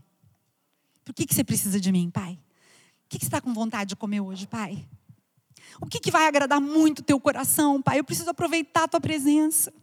[1.04, 2.39] Por que, que você precisa de mim, pai?
[3.06, 4.86] O que, você está com vontade de comer hoje, Pai?
[5.80, 8.00] O que, que vai agradar muito o teu coração, Pai?
[8.00, 9.74] Eu preciso aproveitar a tua presença.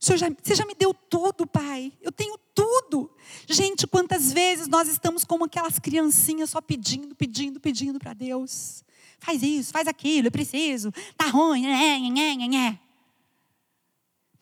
[0.00, 1.92] Senhor já, você já me deu tudo, Pai.
[2.00, 3.14] Eu tenho tudo.
[3.46, 8.82] Gente, quantas vezes nós estamos como aquelas criancinhas só pedindo, pedindo, pedindo para Deus.
[9.22, 10.90] Faz isso, faz aquilo, eu preciso.
[11.16, 12.80] Tá ruim, né, né, né, né.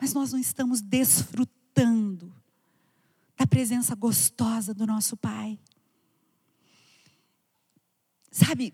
[0.00, 2.34] Mas nós não estamos desfrutando
[3.36, 5.58] da presença gostosa do nosso Pai.
[8.30, 8.72] Sabe,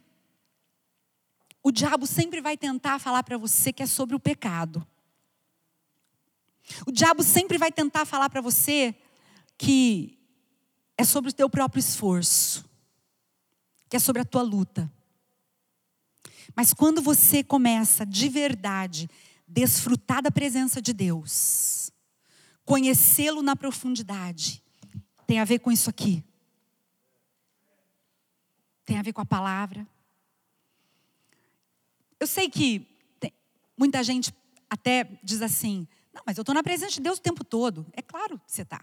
[1.61, 4.87] o diabo sempre vai tentar falar para você que é sobre o pecado.
[6.87, 8.95] O diabo sempre vai tentar falar para você
[9.59, 10.16] que
[10.97, 12.64] é sobre o teu próprio esforço,
[13.88, 14.88] que é sobre a tua luta.
[16.55, 19.09] Mas quando você começa de verdade
[19.49, 21.91] desfrutar da presença de Deus,
[22.65, 24.63] conhecê-lo na profundidade,
[25.27, 26.25] tem a ver com isso aqui
[28.87, 29.87] tem a ver com a palavra.
[32.21, 32.87] Eu sei que
[33.19, 33.33] tem,
[33.77, 34.33] muita gente
[34.71, 37.85] até diz assim: não, mas eu estou na presença de Deus o tempo todo.
[37.93, 38.83] É claro que você está.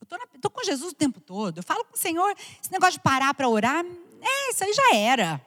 [0.00, 1.58] Eu estou com Jesus o tempo todo.
[1.58, 4.96] Eu falo com o Senhor, esse negócio de parar para orar, é, isso aí já
[4.96, 5.46] era.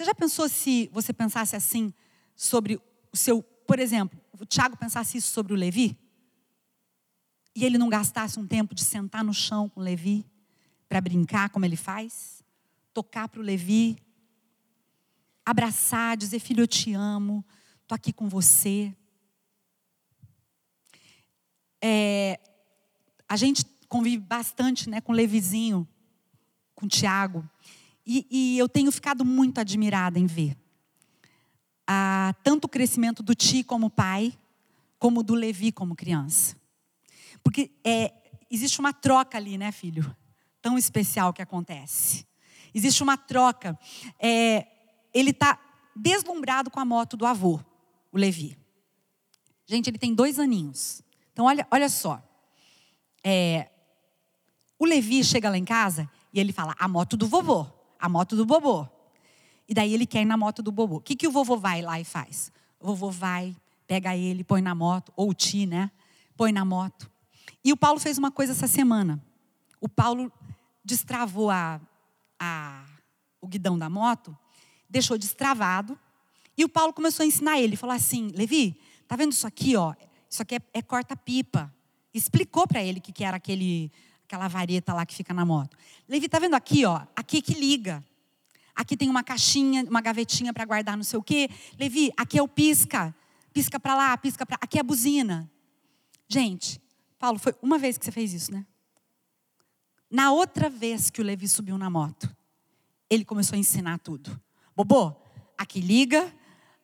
[0.00, 1.92] Você já pensou se você pensasse assim
[2.34, 2.80] sobre
[3.12, 5.94] o seu, por exemplo, o Tiago pensasse isso sobre o Levi?
[7.54, 10.24] E ele não gastasse um tempo de sentar no chão com o Levi
[10.88, 12.42] para brincar como ele faz?
[12.94, 13.98] Tocar para o Levi,
[15.44, 17.44] abraçar, dizer: Filho, eu te amo,
[17.82, 18.96] estou aqui com você.
[21.82, 22.40] É,
[23.28, 25.86] a gente convive bastante né, com o Levizinho,
[26.74, 27.46] com o Tiago.
[28.06, 30.56] E, e, eu tenho ficado muito admirada em ver
[31.92, 34.32] ah, tanto o crescimento do Ti como pai,
[34.96, 36.56] como do Levi como criança.
[37.42, 38.12] Porque é,
[38.48, 40.14] existe uma troca ali, né, filho?
[40.62, 42.24] Tão especial que acontece.
[42.72, 43.76] Existe uma troca.
[44.20, 44.68] É,
[45.12, 45.58] ele está
[45.96, 47.60] deslumbrado com a moto do avô,
[48.12, 48.56] o Levi.
[49.66, 51.02] Gente, ele tem dois aninhos.
[51.32, 52.22] Então, olha, olha só.
[53.24, 53.68] É,
[54.78, 57.66] o Levi chega lá em casa e ele fala: a moto do vovô,
[58.00, 58.88] a moto do bobô.
[59.68, 60.96] E daí ele quer ir na moto do bobô.
[60.96, 62.50] O que, que o vovô vai lá e faz?
[62.80, 63.54] O vovô vai,
[63.86, 65.90] pega ele, põe na moto, ou o ti, né?
[66.36, 67.10] Põe na moto.
[67.64, 69.22] E o Paulo fez uma coisa essa semana.
[69.80, 70.32] O Paulo
[70.84, 71.80] destravou a,
[72.38, 72.84] a,
[73.40, 74.36] o guidão da moto
[74.90, 75.96] deixou destravado.
[76.56, 77.76] E o Paulo começou a ensinar ele.
[77.76, 79.94] Falou assim: Levi, tá vendo isso aqui, ó?
[80.28, 81.72] Isso aqui é, é corta-pipa.
[82.12, 83.92] Explicou para ele o que, que era aquele,
[84.30, 85.76] aquela vareta lá que fica na moto.
[86.08, 87.02] Levi, tá vendo aqui, ó?
[87.16, 88.04] Aqui que liga.
[88.76, 91.50] Aqui tem uma caixinha, uma gavetinha para guardar não sei o quê.
[91.76, 93.12] Levi, aqui é o pisca.
[93.52, 94.56] Pisca para lá, pisca para.
[94.60, 95.50] Aqui é a buzina.
[96.28, 96.80] Gente,
[97.18, 98.64] Paulo, foi uma vez que você fez isso, né?
[100.08, 102.34] Na outra vez que o Levi subiu na moto,
[103.08, 104.40] ele começou a ensinar tudo.
[104.76, 105.12] Bobô,
[105.58, 106.32] aqui liga,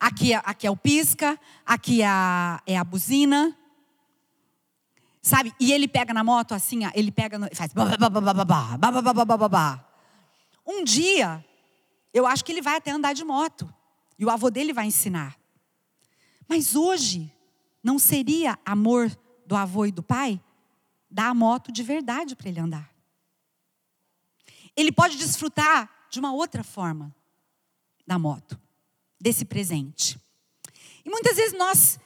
[0.00, 3.56] aqui, é, aqui é o pisca, aqui é a, é a buzina.
[5.26, 5.52] Sabe?
[5.58, 7.72] E ele pega na moto assim, ele pega e faz.
[10.64, 11.44] Um dia,
[12.14, 13.68] eu acho que ele vai até andar de moto.
[14.16, 15.36] E o avô dele vai ensinar.
[16.48, 17.28] Mas hoje,
[17.82, 19.10] não seria amor
[19.44, 20.40] do avô e do pai
[21.10, 22.88] dar a moto de verdade para ele andar.
[24.76, 27.12] Ele pode desfrutar de uma outra forma
[28.06, 28.56] da moto,
[29.20, 30.20] desse presente.
[31.04, 31.98] E muitas vezes nós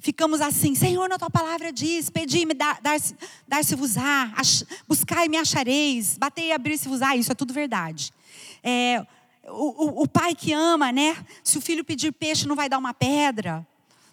[0.00, 3.14] ficamos assim, Senhor, na tua palavra diz, pedi-me, dar-se
[3.46, 4.32] dar, vos á
[4.88, 8.12] buscar e me achareis, bater e abrir se vos á isso é tudo verdade.
[8.62, 9.06] É,
[9.48, 11.16] o, o, o pai que ama, né?
[11.44, 13.66] Se o filho pedir peixe, não vai dar uma pedra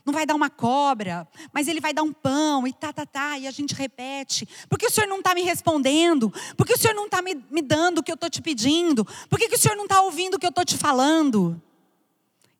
[0.08, 3.38] não vai dar uma cobra, mas ele vai dar um pão e tá, tá, tá,
[3.38, 4.48] e a gente repete.
[4.70, 6.34] Por que o Senhor não está me respondendo?
[6.56, 9.04] Por que o Senhor não está me, me dando o que eu estou te pedindo?
[9.30, 11.62] Por que, que o Senhor não está ouvindo o que eu estou te falando?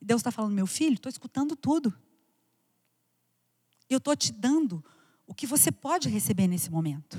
[0.02, 1.94] E Deus está falando, meu filho, estou escutando tudo.
[3.90, 4.84] Eu estou te dando
[5.26, 7.18] o que você pode receber nesse momento.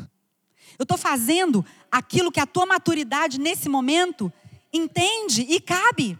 [0.78, 4.32] Eu estou fazendo aquilo que a tua maturidade nesse momento
[4.72, 6.18] entende e cabe.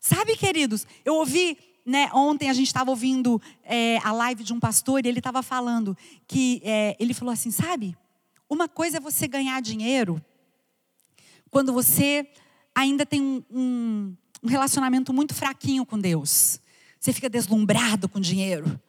[0.00, 4.60] Sabe, queridos, eu ouvi né, ontem a gente estava ouvindo é, a live de um
[4.60, 7.96] pastor e ele estava falando que é, ele falou assim, sabe?
[8.48, 10.22] Uma coisa é você ganhar dinheiro
[11.50, 12.26] quando você
[12.74, 16.60] ainda tem um, um, um relacionamento muito fraquinho com Deus.
[16.98, 18.80] Você fica deslumbrado com dinheiro.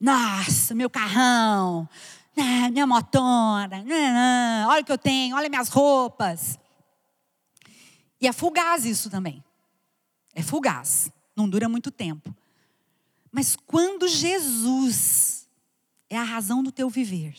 [0.00, 1.88] Nossa, meu carrão,
[2.36, 6.58] né, minha motona, né, olha o que eu tenho, olha minhas roupas.
[8.20, 9.42] E é fugaz isso também.
[10.34, 12.34] É fugaz não dura muito tempo.
[13.30, 15.46] Mas quando Jesus
[16.08, 17.34] é a razão do teu viver,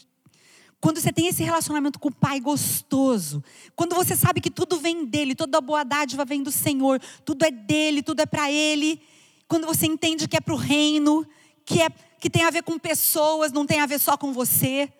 [0.79, 3.43] quando você tem esse relacionamento com o Pai gostoso,
[3.75, 7.43] quando você sabe que tudo vem dele, toda a boa dádiva vem do Senhor, tudo
[7.43, 9.01] é dele, tudo é para ele,
[9.47, 11.25] quando você entende que é para o reino,
[11.65, 11.89] que, é,
[12.19, 14.91] que tem a ver com pessoas, não tem a ver só com você,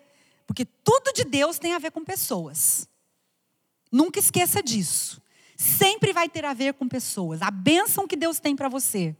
[0.46, 2.88] porque tudo de Deus tem a ver com pessoas.
[3.90, 5.20] Nunca esqueça disso
[5.58, 7.42] sempre vai ter a ver com pessoas.
[7.42, 9.14] A bênção que Deus tem para você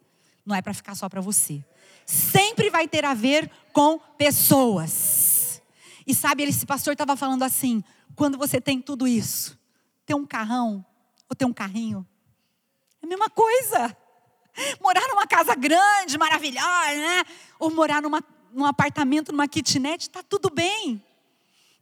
[0.47, 1.63] não é para ficar só para você.
[2.07, 5.61] Sempre vai ter a ver com pessoas.
[6.07, 7.83] E sabe, esse pastor estava falando assim:
[8.15, 9.59] quando você tem tudo isso,
[10.07, 10.87] ter um carrão
[11.29, 12.07] ou ter um carrinho,
[13.03, 13.95] é a mesma coisa.
[14.81, 17.25] Morar numa casa grande, maravilhosa, né?
[17.59, 18.23] Ou morar numa,
[18.53, 21.03] num apartamento, numa kitnet, está tudo bem.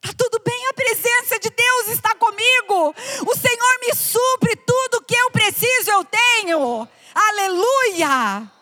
[0.03, 2.95] Está tudo bem, a presença de Deus está comigo.
[3.27, 6.89] O Senhor me supre tudo que eu preciso, eu tenho.
[7.15, 8.53] Aleluia!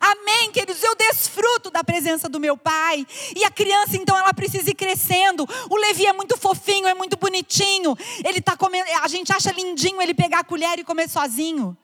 [0.00, 0.82] Amém, queridos?
[0.82, 3.06] Eu desfruto da presença do meu pai.
[3.36, 5.46] E a criança, então, ela precisa ir crescendo.
[5.68, 7.96] O Levi é muito fofinho, é muito bonitinho.
[8.24, 11.76] Ele tá comendo, a gente acha lindinho ele pegar a colher e comer sozinho.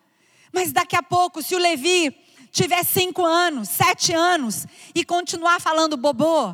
[0.57, 2.17] Mas daqui a pouco, se o Levi
[2.51, 6.47] tiver cinco anos, sete anos e continuar falando bobô,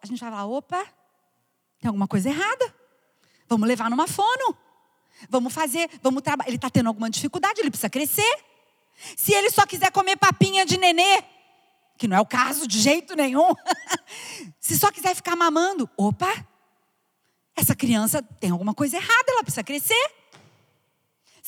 [0.00, 0.86] a gente vai falar: opa,
[1.80, 2.72] tem alguma coisa errada.
[3.48, 4.56] Vamos levar numa fono.
[5.28, 6.46] Vamos fazer, vamos trabalhar.
[6.48, 8.32] Ele está tendo alguma dificuldade, ele precisa crescer.
[9.16, 11.24] Se ele só quiser comer papinha de nenê,
[11.98, 13.52] que não é o caso de jeito nenhum,
[14.60, 16.32] se só quiser ficar mamando, opa,
[17.56, 20.17] essa criança tem alguma coisa errada, ela precisa crescer.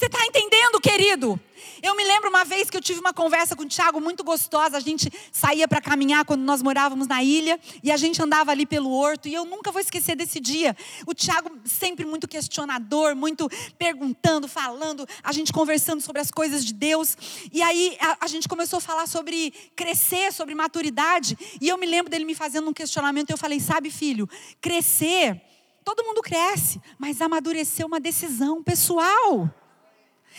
[0.01, 1.39] Você está entendendo, querido?
[1.83, 4.79] Eu me lembro uma vez que eu tive uma conversa com o Tiago muito gostosa.
[4.79, 8.65] A gente saía para caminhar quando nós morávamos na ilha e a gente andava ali
[8.65, 9.29] pelo horto.
[9.29, 10.75] E eu nunca vou esquecer desse dia.
[11.07, 13.47] O Tiago sempre muito questionador, muito
[13.79, 17.15] perguntando, falando, a gente conversando sobre as coisas de Deus.
[17.53, 21.37] E aí a, a gente começou a falar sobre crescer, sobre maturidade.
[21.61, 23.29] E eu me lembro dele me fazendo um questionamento.
[23.29, 24.27] E eu falei: Sabe, filho,
[24.63, 25.43] crescer,
[25.85, 29.61] todo mundo cresce, mas amadurecer é uma decisão pessoal.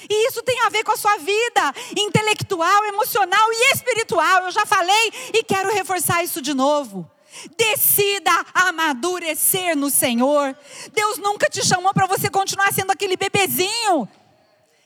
[0.10, 4.44] E isso tem a ver com a sua vida intelectual, emocional e espiritual.
[4.44, 7.10] Eu já falei e quero reforçar isso de novo.
[7.58, 10.56] Decida amadurecer no Senhor.
[10.94, 14.08] Deus nunca te chamou para você continuar sendo aquele bebezinho.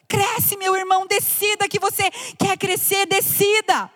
[0.07, 3.91] Cresce, meu irmão, decida que você quer crescer, decida.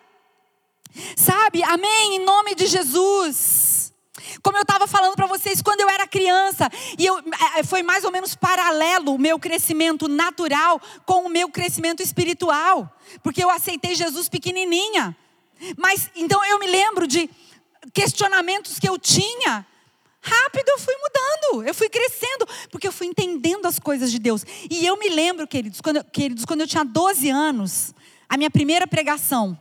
[1.16, 1.64] Sabe?
[1.64, 3.79] Amém, em nome de Jesus.
[4.42, 7.84] Como eu estava falando para vocês, quando eu era criança, e eu, é, é, foi
[7.84, 12.90] mais ou menos paralelo o meu crescimento natural com o meu crescimento espiritual,
[13.22, 15.16] porque eu aceitei Jesus pequenininha.
[15.78, 17.30] Mas então eu me lembro de
[17.94, 19.66] questionamentos que eu tinha.
[20.22, 24.46] Rápido eu fui mudando, eu fui crescendo, porque eu fui entendendo as coisas de Deus.
[24.70, 27.94] E eu me lembro, queridos, quando, queridos, quando eu tinha 12 anos,
[28.28, 29.58] a minha primeira pregação,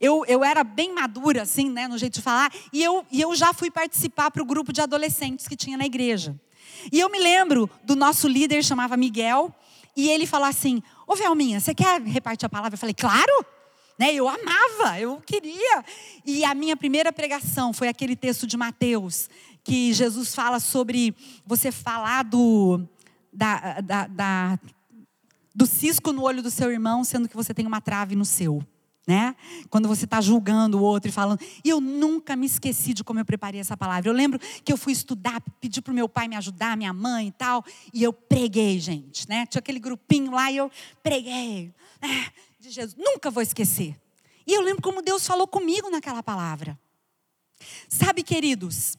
[0.00, 3.34] eu, eu era bem madura, assim, né, no jeito de falar, e eu, e eu
[3.34, 6.38] já fui participar para o grupo de adolescentes que tinha na igreja.
[6.92, 9.52] E eu me lembro do nosso líder, chamava Miguel,
[9.96, 12.74] e ele falou assim: Ô Velminha, você quer repartir a palavra?
[12.74, 13.44] Eu falei, claro!
[13.98, 15.84] Né, eu amava, eu queria.
[16.24, 19.28] E a minha primeira pregação foi aquele texto de Mateus,
[19.64, 22.80] que Jesus fala sobre você falar do,
[23.32, 24.58] da, da, da,
[25.52, 28.64] do cisco no olho do seu irmão, sendo que você tem uma trave no seu
[29.08, 29.34] né?
[29.70, 31.40] Quando você está julgando o outro e falando.
[31.64, 34.10] E eu nunca me esqueci de como eu preparei essa palavra.
[34.10, 37.28] Eu lembro que eu fui estudar, pedi para o meu pai me ajudar, minha mãe
[37.28, 39.46] e tal, e eu preguei, gente, né?
[39.46, 40.70] Tinha aquele grupinho lá e eu
[41.02, 42.26] preguei, né?
[42.60, 42.94] De Jesus.
[42.98, 43.98] Nunca vou esquecer.
[44.46, 46.78] E eu lembro como Deus falou comigo naquela palavra.
[47.88, 48.98] Sabe, queridos?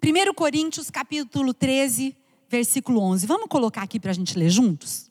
[0.00, 2.16] 1 Coríntios capítulo 13,
[2.48, 3.26] versículo 11.
[3.26, 5.10] Vamos colocar aqui para a gente ler juntos?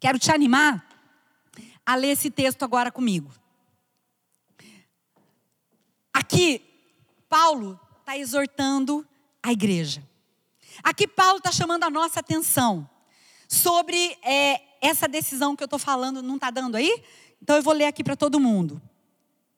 [0.00, 0.86] Quero te animar
[1.84, 3.30] a ler esse texto agora comigo.
[6.12, 6.62] Aqui,
[7.28, 9.06] Paulo está exortando
[9.42, 10.06] a igreja.
[10.82, 12.88] Aqui, Paulo está chamando a nossa atenção
[13.48, 16.22] sobre é, essa decisão que eu estou falando.
[16.22, 17.02] Não está dando aí?
[17.42, 18.80] Então eu vou ler aqui para todo mundo.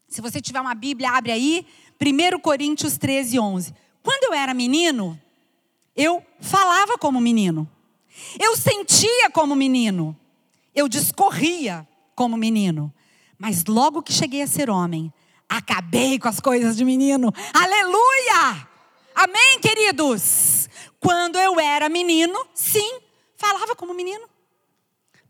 [0.09, 1.67] Se você tiver uma Bíblia, abre aí.
[2.01, 3.75] 1 Coríntios 13, 11.
[4.03, 5.21] Quando eu era menino,
[5.95, 7.69] eu falava como menino.
[8.39, 10.19] Eu sentia como menino
[10.75, 12.93] eu discorria como menino.
[13.39, 15.13] Mas logo que cheguei a ser homem,
[15.49, 17.33] acabei com as coisas de menino.
[17.55, 18.69] Aleluia!
[19.15, 20.69] Amém, queridos?
[21.01, 23.01] Quando eu era menino, sim,
[23.37, 24.29] falava como menino.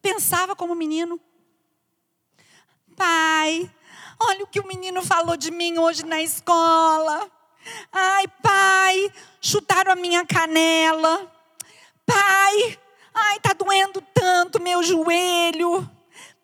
[0.03, 1.21] Pensava como menino.
[2.97, 3.71] Pai,
[4.19, 7.31] olha o que o menino falou de mim hoje na escola.
[7.93, 11.31] Ai, pai, chutaram a minha canela.
[12.05, 12.79] Pai,
[13.15, 15.89] Ai, tá doendo tanto meu joelho.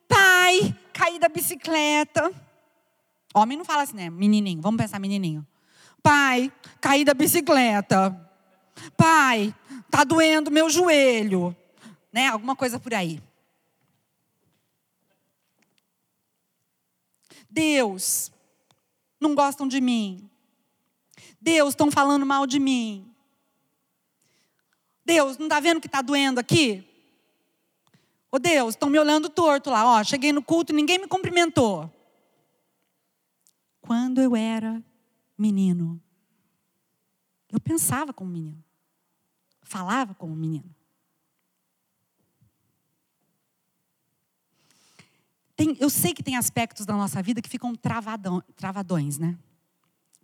[0.08, 2.32] Pai, caí da bicicleta.
[3.34, 4.10] Homem não fala assim, né?
[4.10, 5.46] Menininho, vamos pensar menininho.
[6.02, 8.14] Pai, caí da bicicleta.
[8.96, 9.54] Pai,
[9.90, 11.54] tá doendo meu joelho.
[12.12, 12.28] Né?
[12.28, 13.22] Alguma coisa por aí.
[17.50, 18.30] Deus,
[19.20, 20.28] não gostam de mim.
[21.40, 23.10] Deus, estão falando mal de mim.
[25.06, 26.84] Deus, não está vendo que está doendo aqui?
[28.28, 29.86] Ô Deus, estão me olhando torto lá.
[29.86, 31.88] Ó, cheguei no culto e ninguém me cumprimentou.
[33.80, 34.82] Quando eu era
[35.38, 36.02] menino,
[37.52, 38.62] eu pensava como menino.
[39.62, 40.74] Falava como menino.
[45.54, 49.38] Tem, eu sei que tem aspectos da nossa vida que ficam travadão, travadões, né?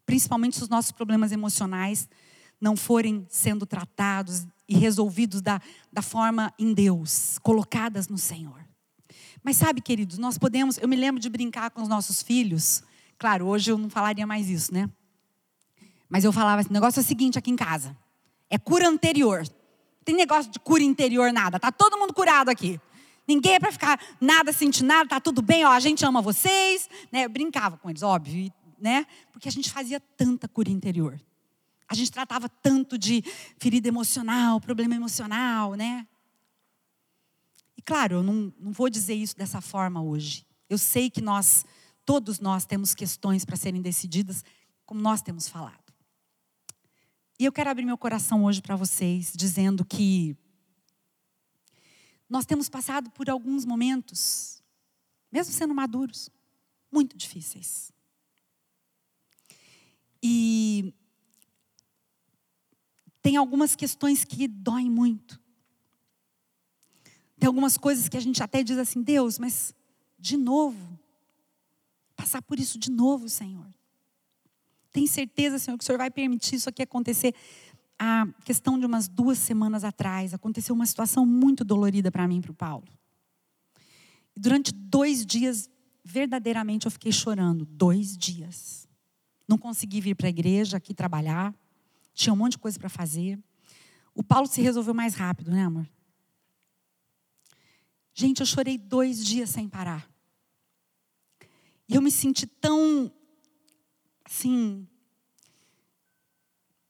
[0.04, 2.08] Principalmente os nossos problemas emocionais
[2.62, 5.60] não forem sendo tratados e resolvidos da,
[5.92, 8.64] da forma em Deus, colocadas no Senhor.
[9.42, 10.78] Mas sabe, queridos, nós podemos.
[10.78, 12.84] Eu me lembro de brincar com os nossos filhos.
[13.18, 14.88] Claro, hoje eu não falaria mais isso, né?
[16.08, 17.96] Mas eu falava assim: o negócio é o seguinte aqui em casa:
[18.48, 19.40] é cura anterior.
[19.40, 21.58] Não tem negócio de cura interior, nada.
[21.58, 22.80] Tá todo mundo curado aqui.
[23.26, 26.88] Ninguém é para ficar nada, sentir nada, tá tudo bem, ó, a gente ama vocês.
[27.10, 27.24] Né?
[27.24, 29.06] Eu brincava com eles, óbvio, né?
[29.32, 31.20] Porque a gente fazia tanta cura interior.
[31.92, 33.22] A gente tratava tanto de
[33.58, 36.08] ferida emocional, problema emocional, né?
[37.76, 40.46] E claro, eu não, não vou dizer isso dessa forma hoje.
[40.70, 41.66] Eu sei que nós,
[42.02, 44.42] todos nós, temos questões para serem decididas,
[44.86, 45.92] como nós temos falado.
[47.38, 50.34] E eu quero abrir meu coração hoje para vocês, dizendo que
[52.26, 54.62] nós temos passado por alguns momentos,
[55.30, 56.30] mesmo sendo maduros,
[56.90, 57.92] muito difíceis.
[60.22, 60.94] E
[63.22, 65.40] tem algumas questões que doem muito.
[67.38, 69.74] Tem algumas coisas que a gente até diz assim, Deus, mas
[70.18, 70.98] de novo,
[72.16, 73.66] passar por isso de novo, Senhor.
[74.92, 77.34] Tem certeza, Senhor, que o Senhor vai permitir isso aqui acontecer?
[77.98, 82.42] A questão de umas duas semanas atrás, aconteceu uma situação muito dolorida para mim e
[82.42, 82.86] para o Paulo.
[84.36, 85.70] Durante dois dias,
[86.04, 87.64] verdadeiramente, eu fiquei chorando.
[87.64, 88.88] Dois dias.
[89.46, 91.54] Não consegui vir para a igreja aqui trabalhar.
[92.14, 93.38] Tinha um monte de coisa para fazer.
[94.14, 95.88] O Paulo se resolveu mais rápido, né, amor?
[98.14, 100.10] Gente, eu chorei dois dias sem parar.
[101.88, 103.12] E eu me senti tão,
[104.24, 104.86] assim,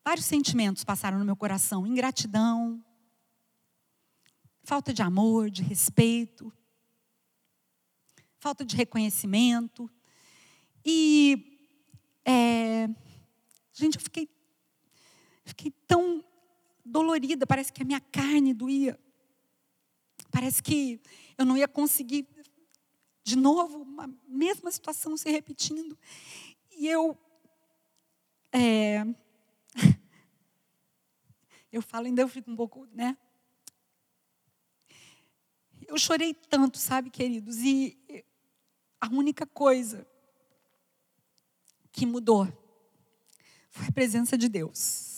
[0.05, 2.85] vários sentimentos passaram no meu coração: ingratidão,
[4.65, 6.53] falta de amor, de respeito,
[8.39, 9.91] falta de reconhecimento.
[10.85, 11.71] E,
[12.25, 12.89] é,
[13.73, 14.29] gente, eu fiquei,
[15.45, 16.25] fiquei tão
[16.85, 18.99] dolorida, parece que a minha carne doía.
[20.31, 21.01] Parece que
[21.37, 22.27] eu não ia conseguir
[23.25, 25.97] de novo, a mesma situação se repetindo.
[26.71, 27.17] E eu.
[28.51, 29.05] É,
[31.71, 33.17] eu falo, ainda eu fico um pouco, né?
[35.87, 37.59] Eu chorei tanto, sabe, queridos?
[37.59, 38.25] E
[39.01, 40.07] a única coisa
[41.91, 42.47] que mudou
[43.71, 45.12] foi a presença de Deus.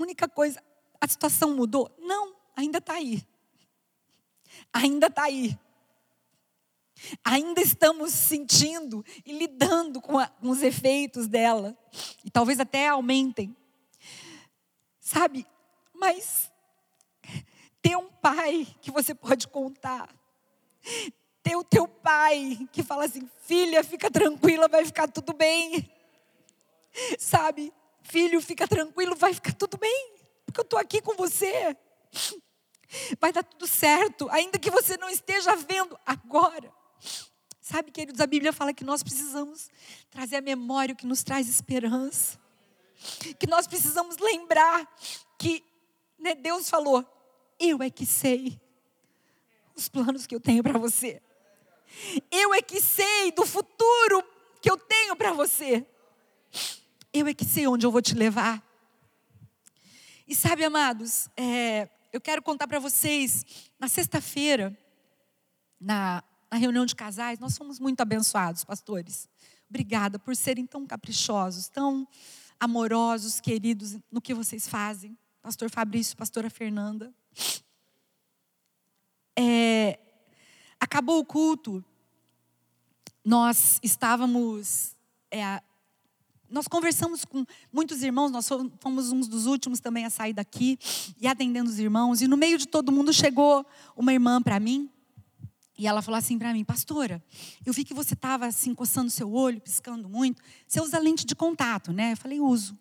[0.00, 0.64] A única coisa,
[0.98, 1.94] a situação mudou?
[1.98, 3.22] Não ainda está aí.
[4.72, 5.58] Ainda está aí.
[7.22, 11.76] Ainda estamos sentindo e lidando com, a, com os efeitos dela.
[12.24, 13.54] E talvez até aumentem.
[14.98, 15.46] Sabe?
[15.92, 16.50] Mas
[17.82, 20.08] ter um pai que você pode contar.
[21.42, 25.92] Ter o teu pai que fala assim: filha, fica tranquila, vai ficar tudo bem.
[27.18, 27.70] Sabe?
[28.02, 30.14] Filho, fica tranquilo, vai ficar tudo bem.
[30.44, 31.76] Porque eu estou aqui com você.
[33.20, 36.72] Vai dar tudo certo, ainda que você não esteja vendo agora.
[37.60, 39.70] Sabe, queridos, a Bíblia fala que nós precisamos
[40.10, 42.36] trazer a memória o que nos traz esperança.
[43.38, 44.92] Que nós precisamos lembrar
[45.38, 45.64] que
[46.18, 47.06] né, Deus falou:
[47.60, 48.60] Eu é que sei
[49.74, 51.22] os planos que eu tenho para você.
[52.30, 54.24] Eu é que sei do futuro
[54.60, 55.86] que eu tenho para você.
[57.12, 58.62] Eu é que sei onde eu vou te levar.
[60.28, 63.44] E sabe, amados, é, eu quero contar para vocês,
[63.80, 64.78] na sexta-feira,
[65.80, 69.28] na, na reunião de casais, nós somos muito abençoados, pastores.
[69.68, 72.06] Obrigada por serem tão caprichosos, tão
[72.60, 75.18] amorosos, queridos no que vocês fazem.
[75.42, 77.12] Pastor Fabrício, pastora Fernanda.
[79.36, 79.98] É,
[80.78, 81.84] acabou o culto,
[83.24, 84.94] nós estávamos
[85.28, 85.60] é,
[86.50, 88.48] nós conversamos com muitos irmãos, nós
[88.80, 90.78] fomos uns dos últimos também a sair daqui
[91.20, 92.20] e atendendo os irmãos.
[92.20, 93.64] E no meio de todo mundo chegou
[93.96, 94.90] uma irmã para mim
[95.80, 97.24] e ela falou assim para mim, pastora,
[97.64, 100.42] eu vi que você estava assim coçando seu olho, piscando muito.
[100.66, 102.12] Você usa lente de contato, né?
[102.12, 102.78] Eu falei, uso.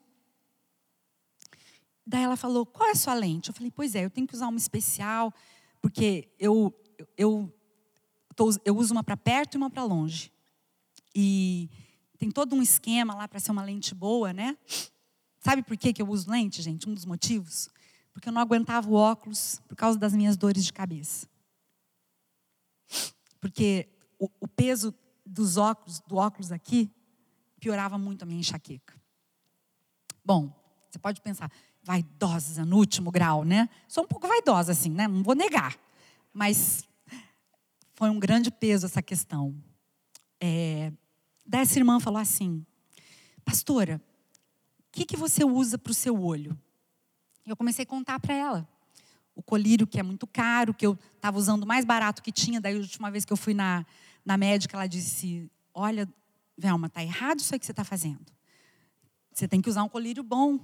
[2.06, 3.48] Daí ela falou, qual é a sua lente?
[3.48, 5.34] Eu falei, pois é, eu tenho que usar uma especial,
[5.80, 6.74] porque eu,
[7.16, 7.50] eu,
[8.36, 10.30] tô, eu uso uma para perto e uma para longe.
[11.16, 11.70] E
[12.20, 14.58] tem todo um esquema lá para ser uma lente boa, né?
[15.40, 16.88] Sabe por que, eu uso lente, gente?
[16.88, 17.70] Um dos motivos?
[18.12, 21.28] Porque eu não aguentava o óculos por causa das minhas dores de cabeça.
[23.40, 23.88] Porque
[24.20, 24.94] o, o peso
[25.26, 26.92] dos óculos, do óculos aqui,
[27.58, 29.00] piorava muito a minha enxaqueca.
[30.26, 30.54] Bom,
[30.90, 31.50] você pode pensar,
[31.82, 33.70] vaidosa no último grau, né?
[33.88, 35.08] Sou um pouco vaidosa, assim, né?
[35.08, 35.80] Não vou negar.
[36.34, 36.84] Mas
[37.94, 39.56] foi um grande peso essa questão.
[40.42, 40.92] É,
[41.50, 42.64] Daí essa irmã falou assim:
[43.44, 44.00] Pastora,
[44.88, 46.56] o que, que você usa para o seu olho?
[47.44, 48.70] Eu comecei a contar para ela
[49.34, 52.62] o colírio que é muito caro, que eu estava usando o mais barato que tinha.
[52.62, 53.84] Daí, a última vez que eu fui na,
[54.24, 56.08] na médica, ela disse: Olha,
[56.56, 58.32] Velma, está errado isso aí que você está fazendo.
[59.34, 60.58] Você tem que usar um colírio bom.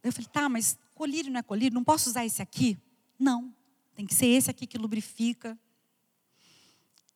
[0.00, 1.74] Daí eu falei: Tá, mas colírio não é colírio?
[1.74, 2.78] Não posso usar esse aqui?
[3.18, 3.52] Não,
[3.96, 5.58] tem que ser esse aqui que lubrifica.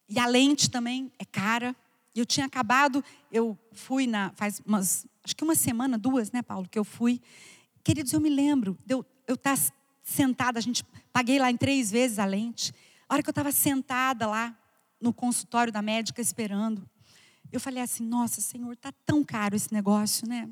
[0.09, 1.76] E a lente também é cara.
[2.15, 6.69] Eu tinha acabado, eu fui na, faz umas, acho que uma semana, duas, né, Paulo,
[6.69, 7.21] que eu fui.
[7.83, 9.63] Queridos, eu me lembro, eu estar tá
[10.03, 12.73] sentada, a gente, paguei lá em três vezes a lente.
[13.09, 14.57] A hora que eu estava sentada lá
[15.01, 16.89] no consultório da médica esperando,
[17.51, 20.49] eu falei assim, nossa, Senhor, tá tão caro esse negócio, né?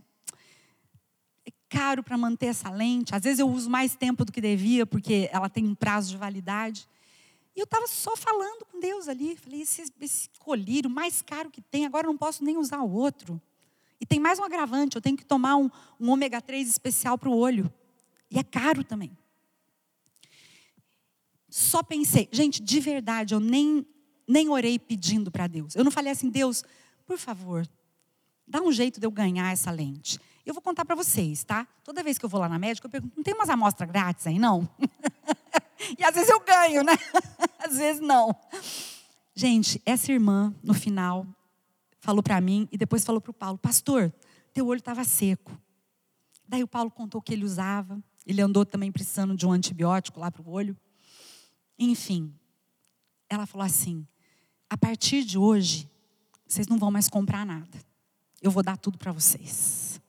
[1.47, 3.15] É caro para manter essa lente.
[3.15, 6.19] Às vezes eu uso mais tempo do que devia, porque ela tem um prazo de
[6.19, 6.87] validade.
[7.55, 9.37] E eu estava só falando com Deus ali.
[9.37, 12.91] Falei, esse, esse colírio mais caro que tem, agora eu não posso nem usar o
[12.91, 13.41] outro.
[14.01, 17.29] E tem mais um agravante, eu tenho que tomar um, um ômega 3 especial para
[17.29, 17.71] o olho.
[18.31, 19.17] E é caro também.
[21.51, 23.85] Só pensei, gente, de verdade, eu nem,
[24.27, 25.75] nem orei pedindo para Deus.
[25.75, 26.63] Eu não falei assim, Deus,
[27.05, 27.69] por favor,
[28.47, 30.19] dá um jeito de eu ganhar essa lente.
[30.45, 31.67] Eu vou contar para vocês, tá?
[31.85, 34.27] Toda vez que eu vou lá na médica, eu pergunto, não tem umas amostras grátis
[34.27, 34.69] aí, não?
[35.99, 36.93] E às vezes eu ganho, né?
[37.59, 38.37] Às vezes não.
[39.35, 41.27] Gente, essa irmã, no final,
[42.01, 44.13] falou para mim e depois falou para o Paulo: Pastor,
[44.53, 45.59] teu olho estava seco.
[46.47, 47.99] Daí o Paulo contou o que ele usava.
[48.27, 50.77] Ele andou também precisando de um antibiótico lá para o olho.
[51.79, 52.35] Enfim,
[53.29, 54.07] ela falou assim:
[54.69, 55.89] a partir de hoje,
[56.47, 57.79] vocês não vão mais comprar nada.
[58.43, 60.01] Eu vou dar tudo para vocês.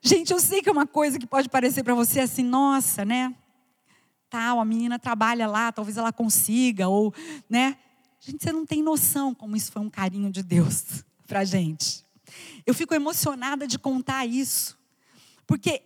[0.00, 3.34] Gente, eu sei que é uma coisa que pode parecer para você assim, nossa, né?
[4.30, 7.12] Tal, a menina trabalha lá, talvez ela consiga, ou,
[7.48, 7.76] né?
[8.20, 12.04] Gente, você não tem noção como isso foi um carinho de Deus para gente.
[12.66, 14.78] Eu fico emocionada de contar isso,
[15.46, 15.82] porque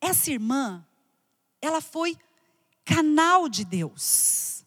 [0.00, 0.84] essa irmã,
[1.60, 2.16] ela foi
[2.84, 4.64] canal de Deus,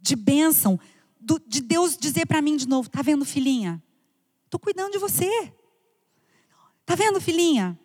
[0.00, 0.78] de bênção,
[1.20, 3.82] do, de Deus dizer para mim de novo: tá vendo, filhinha?
[4.44, 5.52] Estou cuidando de você.
[6.88, 7.78] Tá vendo, filhinha?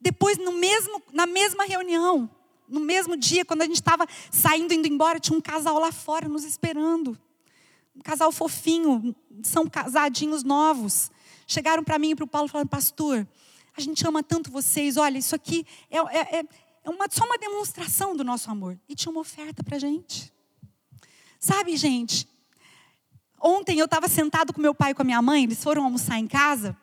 [0.00, 2.28] Depois, no mesmo, na mesma reunião,
[2.68, 6.28] no mesmo dia, quando a gente estava saindo, indo embora, tinha um casal lá fora
[6.28, 7.16] nos esperando.
[7.94, 9.14] Um casal fofinho,
[9.44, 11.08] são casadinhos novos.
[11.46, 13.24] Chegaram para mim e para o Paulo falando, pastor,
[13.76, 16.44] a gente ama tanto vocês, olha, isso aqui é, é, é,
[16.82, 18.76] é uma, só uma demonstração do nosso amor.
[18.88, 20.34] E tinha uma oferta para a gente.
[21.38, 22.26] Sabe, gente,
[23.40, 26.18] ontem eu estava sentado com meu pai e com a minha mãe, eles foram almoçar
[26.18, 26.76] em casa.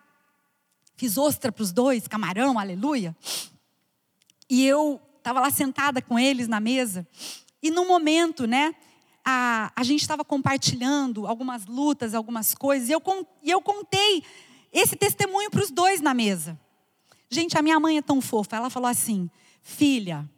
[0.95, 3.15] Fiz ostra para os dois, camarão, aleluia.
[4.49, 7.07] E eu estava lá sentada com eles na mesa.
[7.61, 8.75] E no momento, né,
[9.25, 12.89] a, a gente estava compartilhando algumas lutas, algumas coisas.
[12.89, 13.01] E eu,
[13.41, 14.23] e eu contei
[14.71, 16.59] esse testemunho para os dois na mesa.
[17.29, 18.55] Gente, a minha mãe é tão fofa.
[18.55, 19.29] Ela falou assim:
[19.61, 20.29] Filha,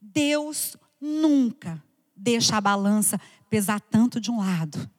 [0.00, 1.82] Deus nunca
[2.14, 4.90] deixa a balança pesar tanto de um lado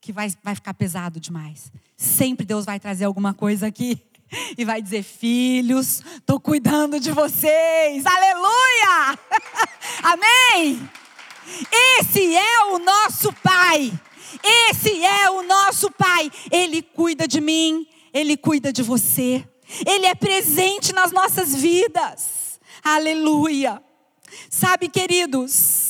[0.00, 1.70] que vai, vai ficar pesado demais.
[1.96, 4.00] Sempre Deus vai trazer alguma coisa aqui
[4.56, 9.18] e vai dizer: Filhos, estou cuidando de vocês, aleluia!
[10.02, 10.90] Amém!
[11.98, 13.92] Esse é o nosso Pai,
[14.70, 19.44] esse é o nosso Pai, Ele cuida de mim, Ele cuida de você,
[19.84, 23.82] Ele é presente nas nossas vidas, aleluia!
[24.48, 25.89] Sabe, queridos,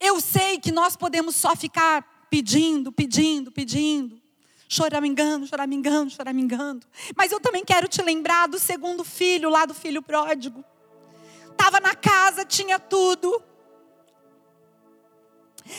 [0.00, 4.20] eu sei que nós podemos só ficar pedindo, pedindo, pedindo,
[4.68, 6.86] choramingando, choramingando, choramingando.
[7.14, 10.64] Mas eu também quero te lembrar do segundo filho, lá do filho pródigo.
[11.50, 13.42] Estava na casa, tinha tudo.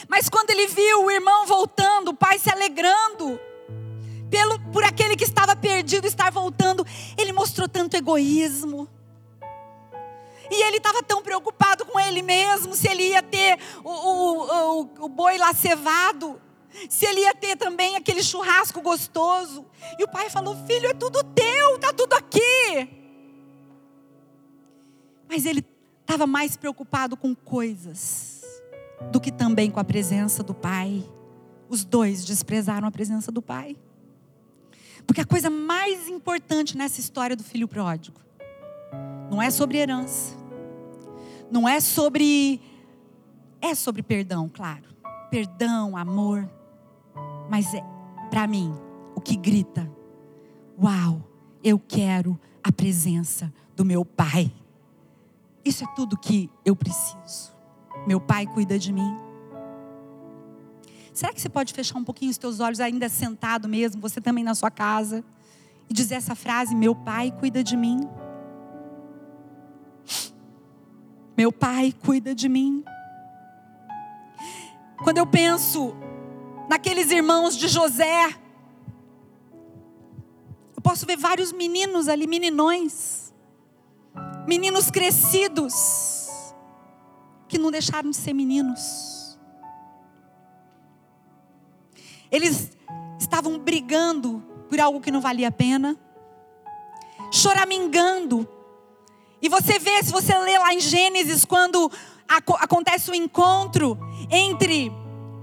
[0.07, 3.39] Mas quando ele viu o irmão voltando, o pai se alegrando,
[4.29, 6.85] pelo, por aquele que estava perdido estar voltando,
[7.17, 8.87] ele mostrou tanto egoísmo.
[10.51, 15.05] E ele estava tão preocupado com ele mesmo, se ele ia ter o, o, o,
[15.05, 16.41] o boi lá cevado,
[16.89, 19.65] se ele ia ter também aquele churrasco gostoso.
[19.97, 22.89] E o pai falou: Filho, é tudo teu, está tudo aqui.
[25.29, 25.65] Mas ele
[26.01, 28.41] estava mais preocupado com coisas
[29.09, 31.01] do que também com a presença do pai.
[31.69, 33.77] Os dois desprezaram a presença do pai.
[35.07, 38.19] Porque a coisa mais importante nessa história do filho pródigo
[39.29, 40.35] não é sobre herança,
[41.51, 42.61] não é sobre.
[43.61, 44.85] É sobre perdão, claro.
[45.29, 46.49] Perdão, amor.
[47.49, 47.83] Mas é,
[48.29, 48.73] para mim,
[49.15, 49.91] o que grita:
[50.81, 51.21] Uau,
[51.63, 54.51] eu quero a presença do meu Pai.
[55.63, 57.53] Isso é tudo que eu preciso.
[58.07, 59.15] Meu Pai cuida de mim.
[61.13, 64.43] Será que você pode fechar um pouquinho os teus olhos, ainda sentado mesmo, você também
[64.43, 65.23] na sua casa,
[65.89, 68.09] e dizer essa frase: Meu Pai cuida de mim?
[71.41, 72.83] Meu pai cuida de mim.
[75.03, 75.95] Quando eu penso
[76.69, 78.27] naqueles irmãos de José,
[80.75, 83.33] eu posso ver vários meninos ali, meninões,
[84.47, 85.73] meninos crescidos,
[87.47, 89.39] que não deixaram de ser meninos.
[92.29, 92.71] Eles
[93.19, 95.97] estavam brigando por algo que não valia a pena,
[97.31, 98.47] choramingando.
[99.41, 101.91] E você vê, se você lê lá em Gênesis, quando
[102.27, 103.97] acontece o encontro
[104.29, 104.91] entre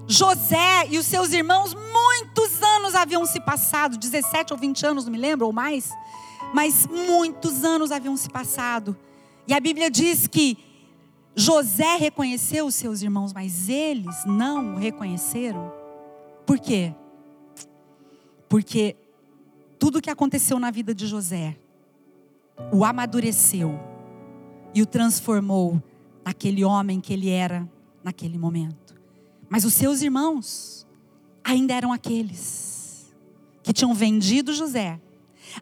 [0.07, 5.13] José e os seus irmãos, muitos anos haviam se passado 17 ou 20 anos, não
[5.13, 5.91] me lembro, ou mais.
[6.55, 8.97] Mas muitos anos haviam se passado.
[9.47, 10.57] E a Bíblia diz que
[11.35, 15.73] José reconheceu os seus irmãos, mas eles não o reconheceram.
[16.47, 16.95] Por quê?
[18.49, 18.97] Porque
[19.79, 21.57] tudo o que aconteceu na vida de José
[22.73, 23.79] o amadureceu
[24.75, 25.83] e o transformou
[26.25, 27.69] naquele homem que ele era
[28.03, 28.95] naquele momento.
[29.49, 30.87] Mas os seus irmãos
[31.43, 33.15] ainda eram aqueles
[33.63, 35.01] que tinham vendido José.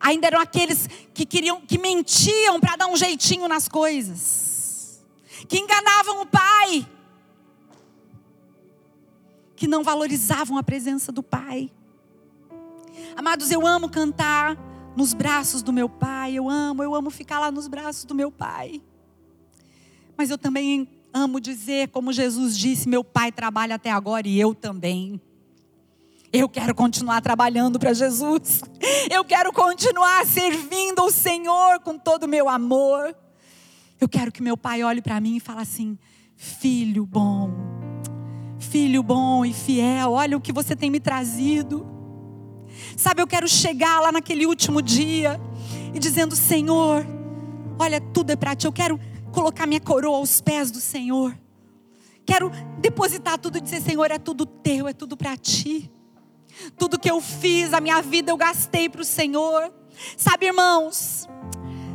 [0.01, 5.05] Ainda eram aqueles que queriam que mentiam para dar um jeitinho nas coisas.
[5.49, 6.87] Que enganavam o pai.
[9.55, 11.71] Que não valorizavam a presença do pai.
[13.17, 14.57] Amados, eu amo cantar
[14.97, 16.35] nos braços do meu pai.
[16.35, 18.83] Eu amo, eu amo ficar lá nos braços do meu pai.
[20.17, 24.55] Mas eu também amo dizer, como Jesus disse: meu pai trabalha até agora e eu
[24.55, 25.21] também.
[26.33, 28.61] Eu quero continuar trabalhando para Jesus.
[29.11, 33.17] Eu quero continuar servindo o Senhor com todo o meu amor.
[34.01, 35.99] Eu quero que meu pai olhe para mim e fale assim:
[36.37, 37.51] Filho bom,
[38.59, 41.87] filho bom e fiel, olha o que você tem me trazido.
[42.97, 45.41] Sabe, eu quero chegar lá naquele último dia
[45.95, 47.07] e dizendo: Senhor,
[47.79, 48.67] olha, tudo é para ti.
[48.67, 49.01] Eu quero
[49.37, 51.39] colocar minha coroa aos pés do Senhor.
[52.25, 55.93] Quero depositar tudo e dizer: Senhor, é tudo teu, é tudo para ti.
[56.79, 59.71] Tudo que eu fiz, a minha vida eu gastei para o Senhor.
[60.17, 61.29] Sabe, irmãos,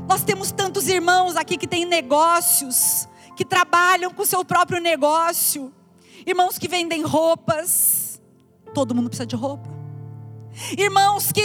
[0.07, 5.73] nós temos tantos irmãos aqui que têm negócios, que trabalham com o seu próprio negócio.
[6.27, 8.21] Irmãos que vendem roupas.
[8.71, 9.80] Todo mundo precisa de roupa.
[10.77, 11.41] Irmãos que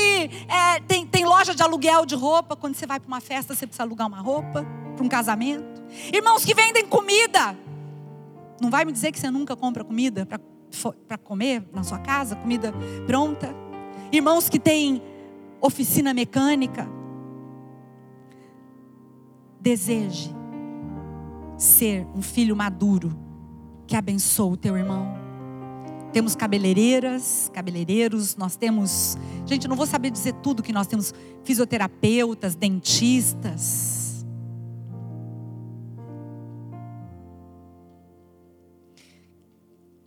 [0.49, 2.57] é, tem, tem loja de aluguel de roupa.
[2.57, 5.83] Quando você vai para uma festa, você precisa alugar uma roupa para um casamento.
[6.13, 7.57] Irmãos que vendem comida.
[8.61, 12.73] Não vai me dizer que você nunca compra comida para comer na sua casa, comida
[13.07, 13.55] pronta.
[14.11, 15.03] Irmãos que têm
[15.61, 16.89] oficina mecânica.
[19.61, 20.35] Deseje
[21.57, 23.17] ser um filho maduro
[23.87, 25.26] que abençoa o teu irmão.
[26.17, 29.19] Temos cabeleireiras, cabeleireiros, nós temos.
[29.45, 31.13] Gente, não vou saber dizer tudo que nós temos:
[31.45, 34.07] fisioterapeutas, dentistas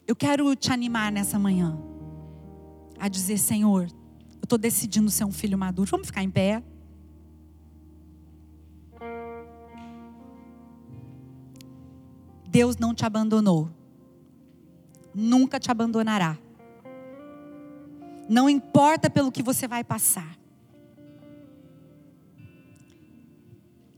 [0.07, 1.77] Eu quero te animar nessa manhã
[2.99, 5.87] a dizer: Senhor, eu estou decidindo ser um filho maduro.
[5.91, 6.63] Vamos ficar em pé.
[12.47, 13.69] Deus não te abandonou,
[15.19, 16.37] nunca te abandonará.
[18.27, 20.37] Não importa pelo que você vai passar,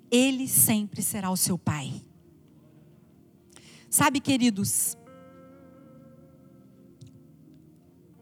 [0.10, 2.02] Ele sempre será o seu Pai.
[3.90, 4.98] Sabe, queridos,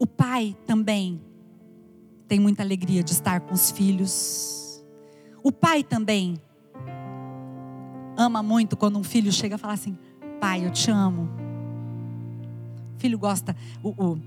[0.02, 1.20] O pai também
[2.26, 4.82] tem muita alegria de estar com os filhos.
[5.42, 6.40] O pai também
[8.16, 9.98] ama muito quando um filho chega e fala assim:
[10.40, 11.39] Pai, eu te amo.
[13.00, 14.18] Filho gosta, o, o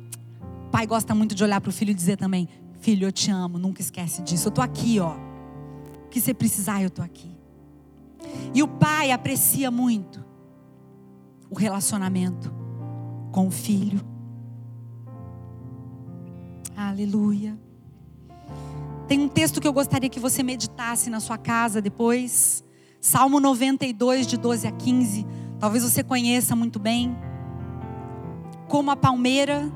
[0.71, 2.49] pai gosta muito de olhar para o filho e dizer também:
[2.81, 4.47] Filho, eu te amo, nunca esquece disso.
[4.47, 5.15] Eu estou aqui, ó.
[6.05, 7.31] O que você precisar, eu estou aqui.
[8.51, 10.25] E o pai aprecia muito
[11.51, 12.51] o relacionamento
[13.31, 14.01] com o filho.
[16.75, 17.55] Aleluia.
[19.07, 22.63] Tem um texto que eu gostaria que você meditasse na sua casa depois.
[22.99, 25.27] Salmo 92, de 12 a 15.
[25.59, 27.15] Talvez você conheça muito bem.
[28.73, 29.71] Como a palmeira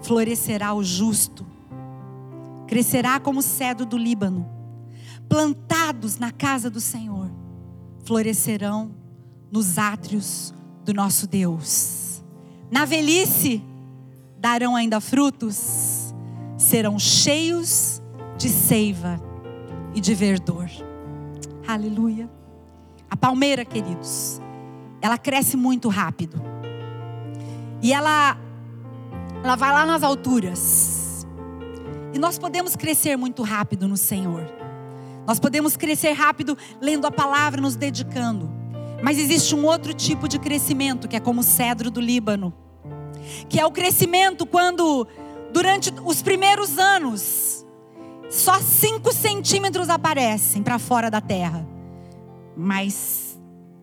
[0.00, 1.44] florescerá o justo,
[2.68, 4.48] crescerá como o cedro do Líbano,
[5.28, 7.28] plantados na casa do Senhor,
[8.04, 8.92] florescerão
[9.50, 10.54] nos átrios
[10.84, 12.22] do nosso Deus.
[12.70, 13.60] Na velhice
[14.38, 16.14] darão ainda frutos
[16.56, 18.00] serão cheios
[18.38, 19.20] de seiva
[19.96, 20.70] e de verdor.
[21.66, 22.30] Aleluia.
[23.10, 24.40] A palmeira, queridos,
[25.00, 26.61] ela cresce muito rápido.
[27.82, 28.38] E ela
[29.42, 31.26] ela vai lá nas alturas.
[32.14, 34.48] E nós podemos crescer muito rápido no Senhor.
[35.26, 38.50] Nós podemos crescer rápido lendo a palavra, nos dedicando.
[39.02, 42.52] Mas existe um outro tipo de crescimento, que é como o cedro do Líbano.
[43.48, 45.06] Que é o crescimento quando,
[45.52, 47.66] durante os primeiros anos,
[48.30, 51.66] só 5 centímetros aparecem para fora da terra.
[52.56, 53.40] Mas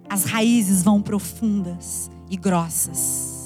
[0.09, 3.38] as raízes vão profundas e grossas.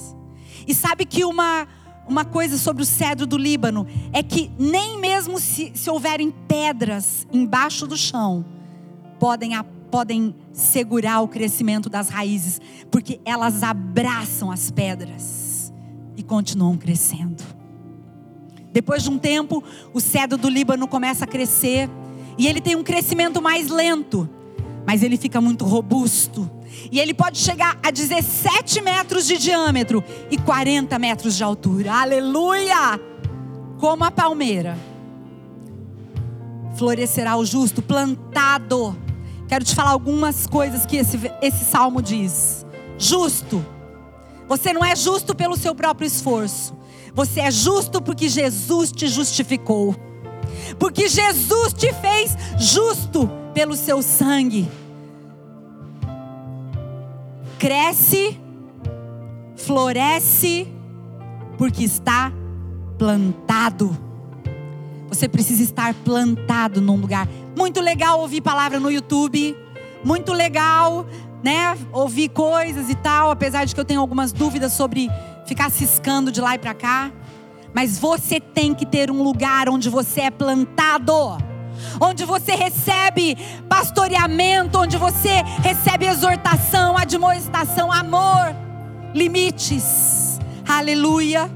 [0.67, 1.67] E sabe que uma,
[2.07, 7.27] uma coisa sobre o cedro do Líbano é que nem mesmo se, se houverem pedras
[7.31, 8.45] embaixo do chão,
[9.19, 9.53] podem
[9.93, 12.59] podem segurar o crescimento das raízes,
[12.89, 15.71] porque elas abraçam as pedras
[16.17, 17.43] e continuam crescendo.
[18.71, 21.87] Depois de um tempo, o cedro do Líbano começa a crescer
[22.39, 24.27] e ele tem um crescimento mais lento,
[24.83, 26.49] mas ele fica muito robusto.
[26.91, 31.93] E ele pode chegar a 17 metros de diâmetro e 40 metros de altura.
[31.93, 32.99] Aleluia!
[33.79, 34.77] Como a palmeira.
[36.75, 38.97] Florescerá o justo, plantado
[39.53, 42.65] Quero te falar algumas coisas que esse, esse salmo diz.
[42.97, 43.63] Justo.
[44.47, 46.75] Você não é justo pelo seu próprio esforço.
[47.13, 49.95] Você é justo porque Jesus te justificou.
[50.79, 54.67] Porque Jesus te fez justo pelo seu sangue.
[57.63, 58.37] Cresce,
[59.55, 60.67] floresce,
[61.57, 62.29] porque está
[62.97, 63.97] plantado.
[65.07, 67.25] Você precisa estar plantado num lugar.
[67.57, 69.55] Muito legal ouvir palavra no YouTube.
[70.03, 71.05] Muito legal,
[71.41, 71.77] né?
[71.93, 73.31] Ouvir coisas e tal.
[73.31, 75.07] Apesar de que eu tenho algumas dúvidas sobre
[75.47, 77.13] ficar ciscando de lá e para cá.
[77.73, 81.37] Mas você tem que ter um lugar onde você é plantado.
[81.99, 83.37] Onde você recebe
[83.69, 88.55] pastoreamento, onde você recebe exortação, admoestação, amor,
[89.13, 90.39] limites.
[90.67, 91.49] Aleluia.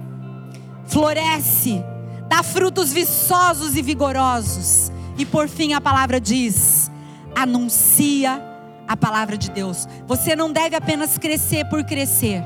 [0.85, 1.83] Floresce
[2.27, 4.91] dá frutos viçosos e vigorosos.
[5.17, 6.91] E por fim a palavra diz:
[7.35, 8.41] anuncia
[8.87, 9.87] a palavra de Deus.
[10.05, 12.43] Você não deve apenas crescer por crescer,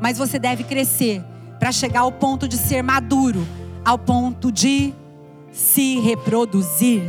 [0.00, 1.24] mas você deve crescer
[1.58, 3.46] para chegar ao ponto de ser maduro,
[3.84, 4.92] ao ponto de
[5.54, 7.02] se reproduzir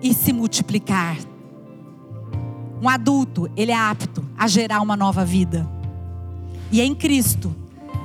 [0.00, 1.16] e se multiplicar.
[2.80, 5.68] Um adulto, ele é apto a gerar uma nova vida.
[6.70, 7.52] E em Cristo,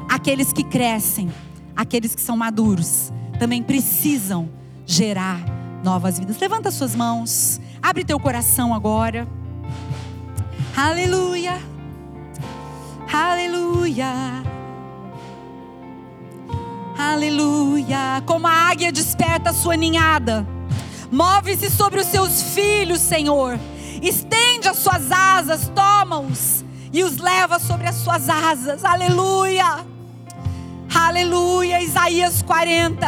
[0.09, 1.29] aqueles que crescem
[1.75, 4.49] aqueles que são maduros também precisam
[4.85, 5.39] gerar
[5.83, 6.37] novas vidas.
[6.39, 9.27] Levanta suas mãos, abre teu coração agora.
[10.75, 11.61] Aleluia,
[13.11, 14.07] aleluia,
[17.13, 18.23] aleluia.
[18.25, 20.45] Como a águia desperta a sua ninhada,
[21.11, 23.59] move-se sobre os seus filhos, Senhor.
[24.01, 28.83] Estende as suas asas, toma-os e os leva sobre as suas asas.
[28.83, 29.85] Aleluia.
[30.93, 33.07] Aleluia, Isaías 40.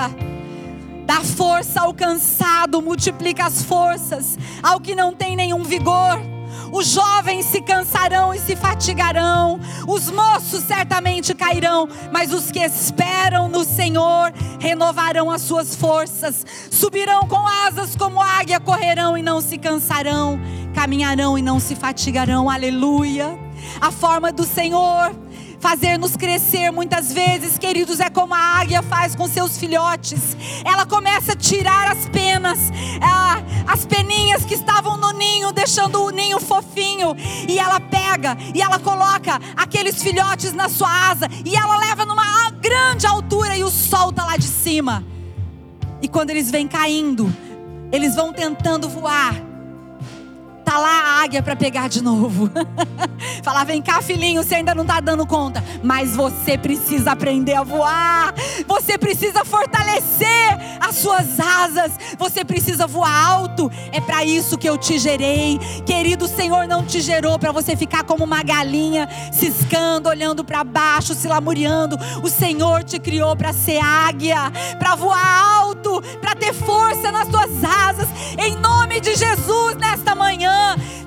[1.05, 6.34] Dá força ao cansado, multiplica as forças ao que não tem nenhum vigor.
[6.71, 13.47] Os jovens se cansarão e se fatigarão, os moços certamente cairão, mas os que esperam
[13.47, 19.57] no Senhor renovarão as suas forças, subirão com asas como águia, correrão e não se
[19.57, 20.39] cansarão,
[20.73, 22.49] caminharão e não se fatigarão.
[22.49, 23.37] Aleluia.
[23.79, 25.15] A forma do Senhor
[25.65, 30.37] fazer-nos crescer muitas vezes, queridos, é como a águia faz com seus filhotes.
[30.63, 32.71] Ela começa a tirar as penas,
[33.65, 37.15] as peninhas que estavam no ninho, deixando o ninho fofinho,
[37.49, 42.51] e ela pega e ela coloca aqueles filhotes na sua asa e ela leva numa
[42.61, 45.03] grande altura e os solta lá de cima.
[45.99, 47.35] E quando eles vêm caindo,
[47.91, 49.33] eles vão tentando voar
[50.65, 52.49] tá lá a águia para pegar de novo.
[53.43, 57.63] Falar, vem cá, filhinho, você ainda não está dando conta, mas você precisa aprender a
[57.63, 58.33] voar.
[58.67, 61.91] Você precisa fortalecer as suas asas.
[62.17, 63.71] Você precisa voar alto.
[63.91, 65.59] É para isso que eu te gerei.
[65.85, 70.63] Querido, o Senhor não te gerou para você ficar como uma galinha, ciscando, olhando para
[70.63, 71.97] baixo, se lamuriando.
[72.23, 77.63] O Senhor te criou para ser águia, para voar alto, para ter força nas suas
[77.63, 78.07] asas.
[78.37, 80.54] Em nome de Jesus, nesta manhã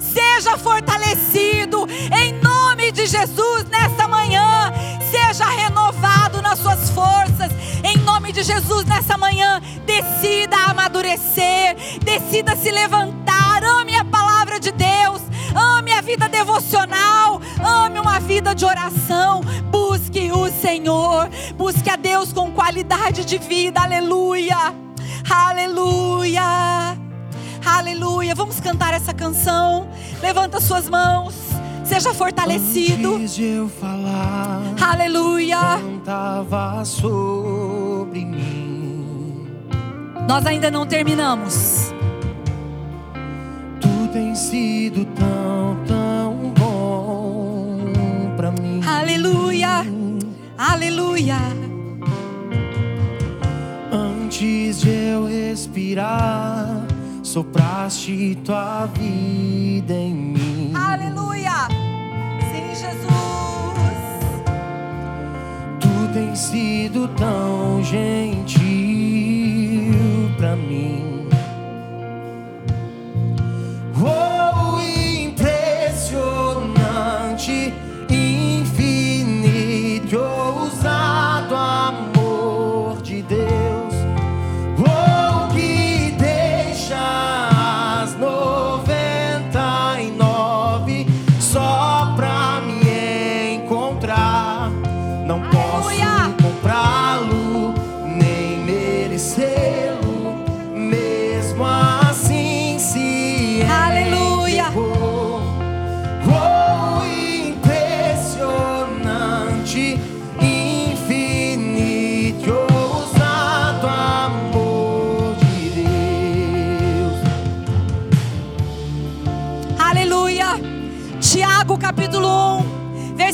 [0.01, 4.73] seja fortalecido em nome de Jesus nesta manhã,
[5.11, 7.53] seja renovado nas suas forças,
[7.85, 14.71] em nome de Jesus nessa manhã, decida amadurecer, decida se levantar, ame a palavra de
[14.73, 15.23] Deus,
[15.55, 19.41] ame a vida devocional, ame uma vida de oração,
[19.71, 24.75] busque o Senhor, busque a Deus com qualidade de vida, aleluia,
[25.31, 27.08] aleluia.
[27.77, 28.35] Aleluia.
[28.35, 29.89] Vamos cantar essa canção.
[30.23, 31.35] Levanta suas mãos.
[31.85, 33.17] Seja fortalecido.
[33.17, 35.79] Antes de eu falar, Aleluia.
[35.79, 39.47] Cantava sobre mim.
[40.29, 41.93] Nós ainda não terminamos.
[43.81, 48.81] Tu tem sido tão, tão bom pra mim.
[48.85, 49.87] Aleluia.
[50.57, 51.37] Aleluia
[54.29, 56.87] antes de eu respirar,
[57.29, 60.73] sopraste tua vida em mim.
[60.75, 61.69] Aleluia.
[62.41, 63.09] Sim, Jesus.
[65.79, 68.63] Tu tens sido tão gentil
[70.39, 71.08] pra mim.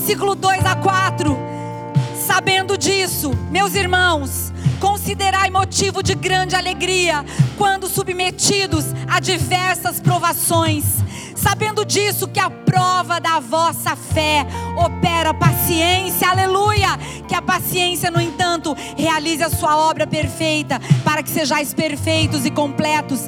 [0.04, 1.34] Versículo 2 a 4.
[2.26, 7.24] Sabendo disso, meus irmãos, considerai motivo de grande alegria
[7.56, 10.84] quando submetidos a diversas provações,
[11.34, 14.46] sabendo disso que a prova da vossa fé
[14.76, 16.98] opera paciência, aleluia.
[17.26, 22.50] Que a paciência, no entanto, realize a sua obra perfeita, para que sejais perfeitos e
[22.50, 23.20] completos,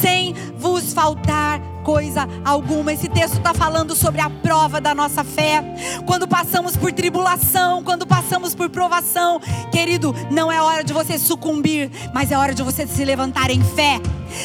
[0.00, 2.92] sem vos faltar coisa alguma.
[2.92, 5.62] Esse texto está falando sobre a prova da nossa fé.
[6.06, 11.90] Quando passamos por tribulação, quando passamos por provação, querido, não é hora de você sucumbir,
[12.14, 14.00] mas é hora de você se levantar em fé.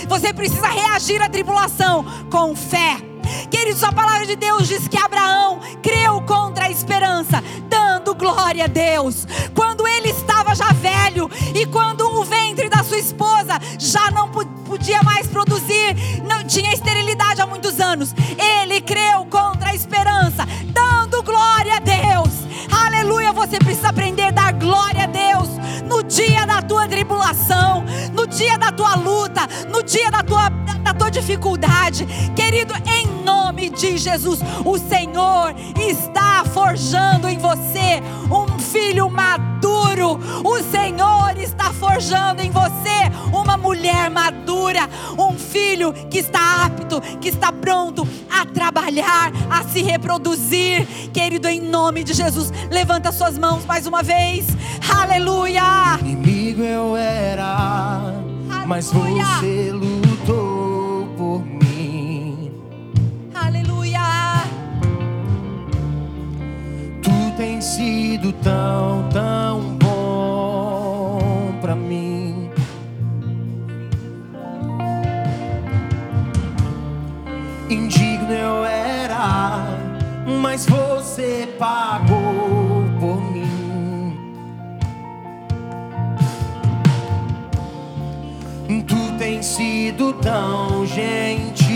[0.08, 2.98] Você precisa reagir à tribulação com fé.
[3.50, 7.44] Queridos, a palavra de Deus diz que Abraão creu contra a esperança,
[8.08, 9.28] dando glória a Deus.
[9.54, 15.02] Quando ele estava já velho e quando o ventre da sua esposa já não podia
[15.04, 21.76] mais produzir, não tinha esterilidade há muitos anos, ele creu contra a esperança, dando glória
[21.76, 22.47] a Deus.
[23.08, 25.48] Aleluia, você precisa aprender a dar glória a Deus
[25.88, 30.50] no dia da tua tribulação, no dia da tua luta, no dia da tua,
[30.84, 32.06] da, tua dificuldade.
[32.36, 40.20] Querido, em nome de Jesus, o Senhor está forjando em você um filho maduro.
[40.44, 47.30] O Senhor está forjando em você uma mulher madura, um filho que está apto, que
[47.30, 50.86] está pronto a trabalhar, a se reproduzir.
[51.14, 54.46] Querido, em nome de Jesus, levanta suas mãos mais uma vez.
[54.90, 55.98] Aleluia!
[56.00, 58.14] Inimigo eu era,
[58.66, 59.26] mas Aleluia.
[59.26, 62.52] você lutou por mim.
[63.34, 64.00] Aleluia!
[67.02, 72.50] Tu tens sido tão, tão bom pra mim.
[77.70, 79.66] Indigno eu era,
[80.42, 82.57] mas você pagou
[89.28, 91.67] Tens sido tão gentil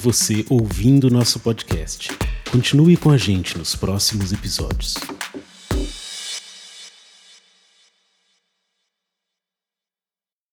[0.00, 2.10] você ouvindo nosso podcast.
[2.50, 4.94] Continue com a gente nos próximos episódios.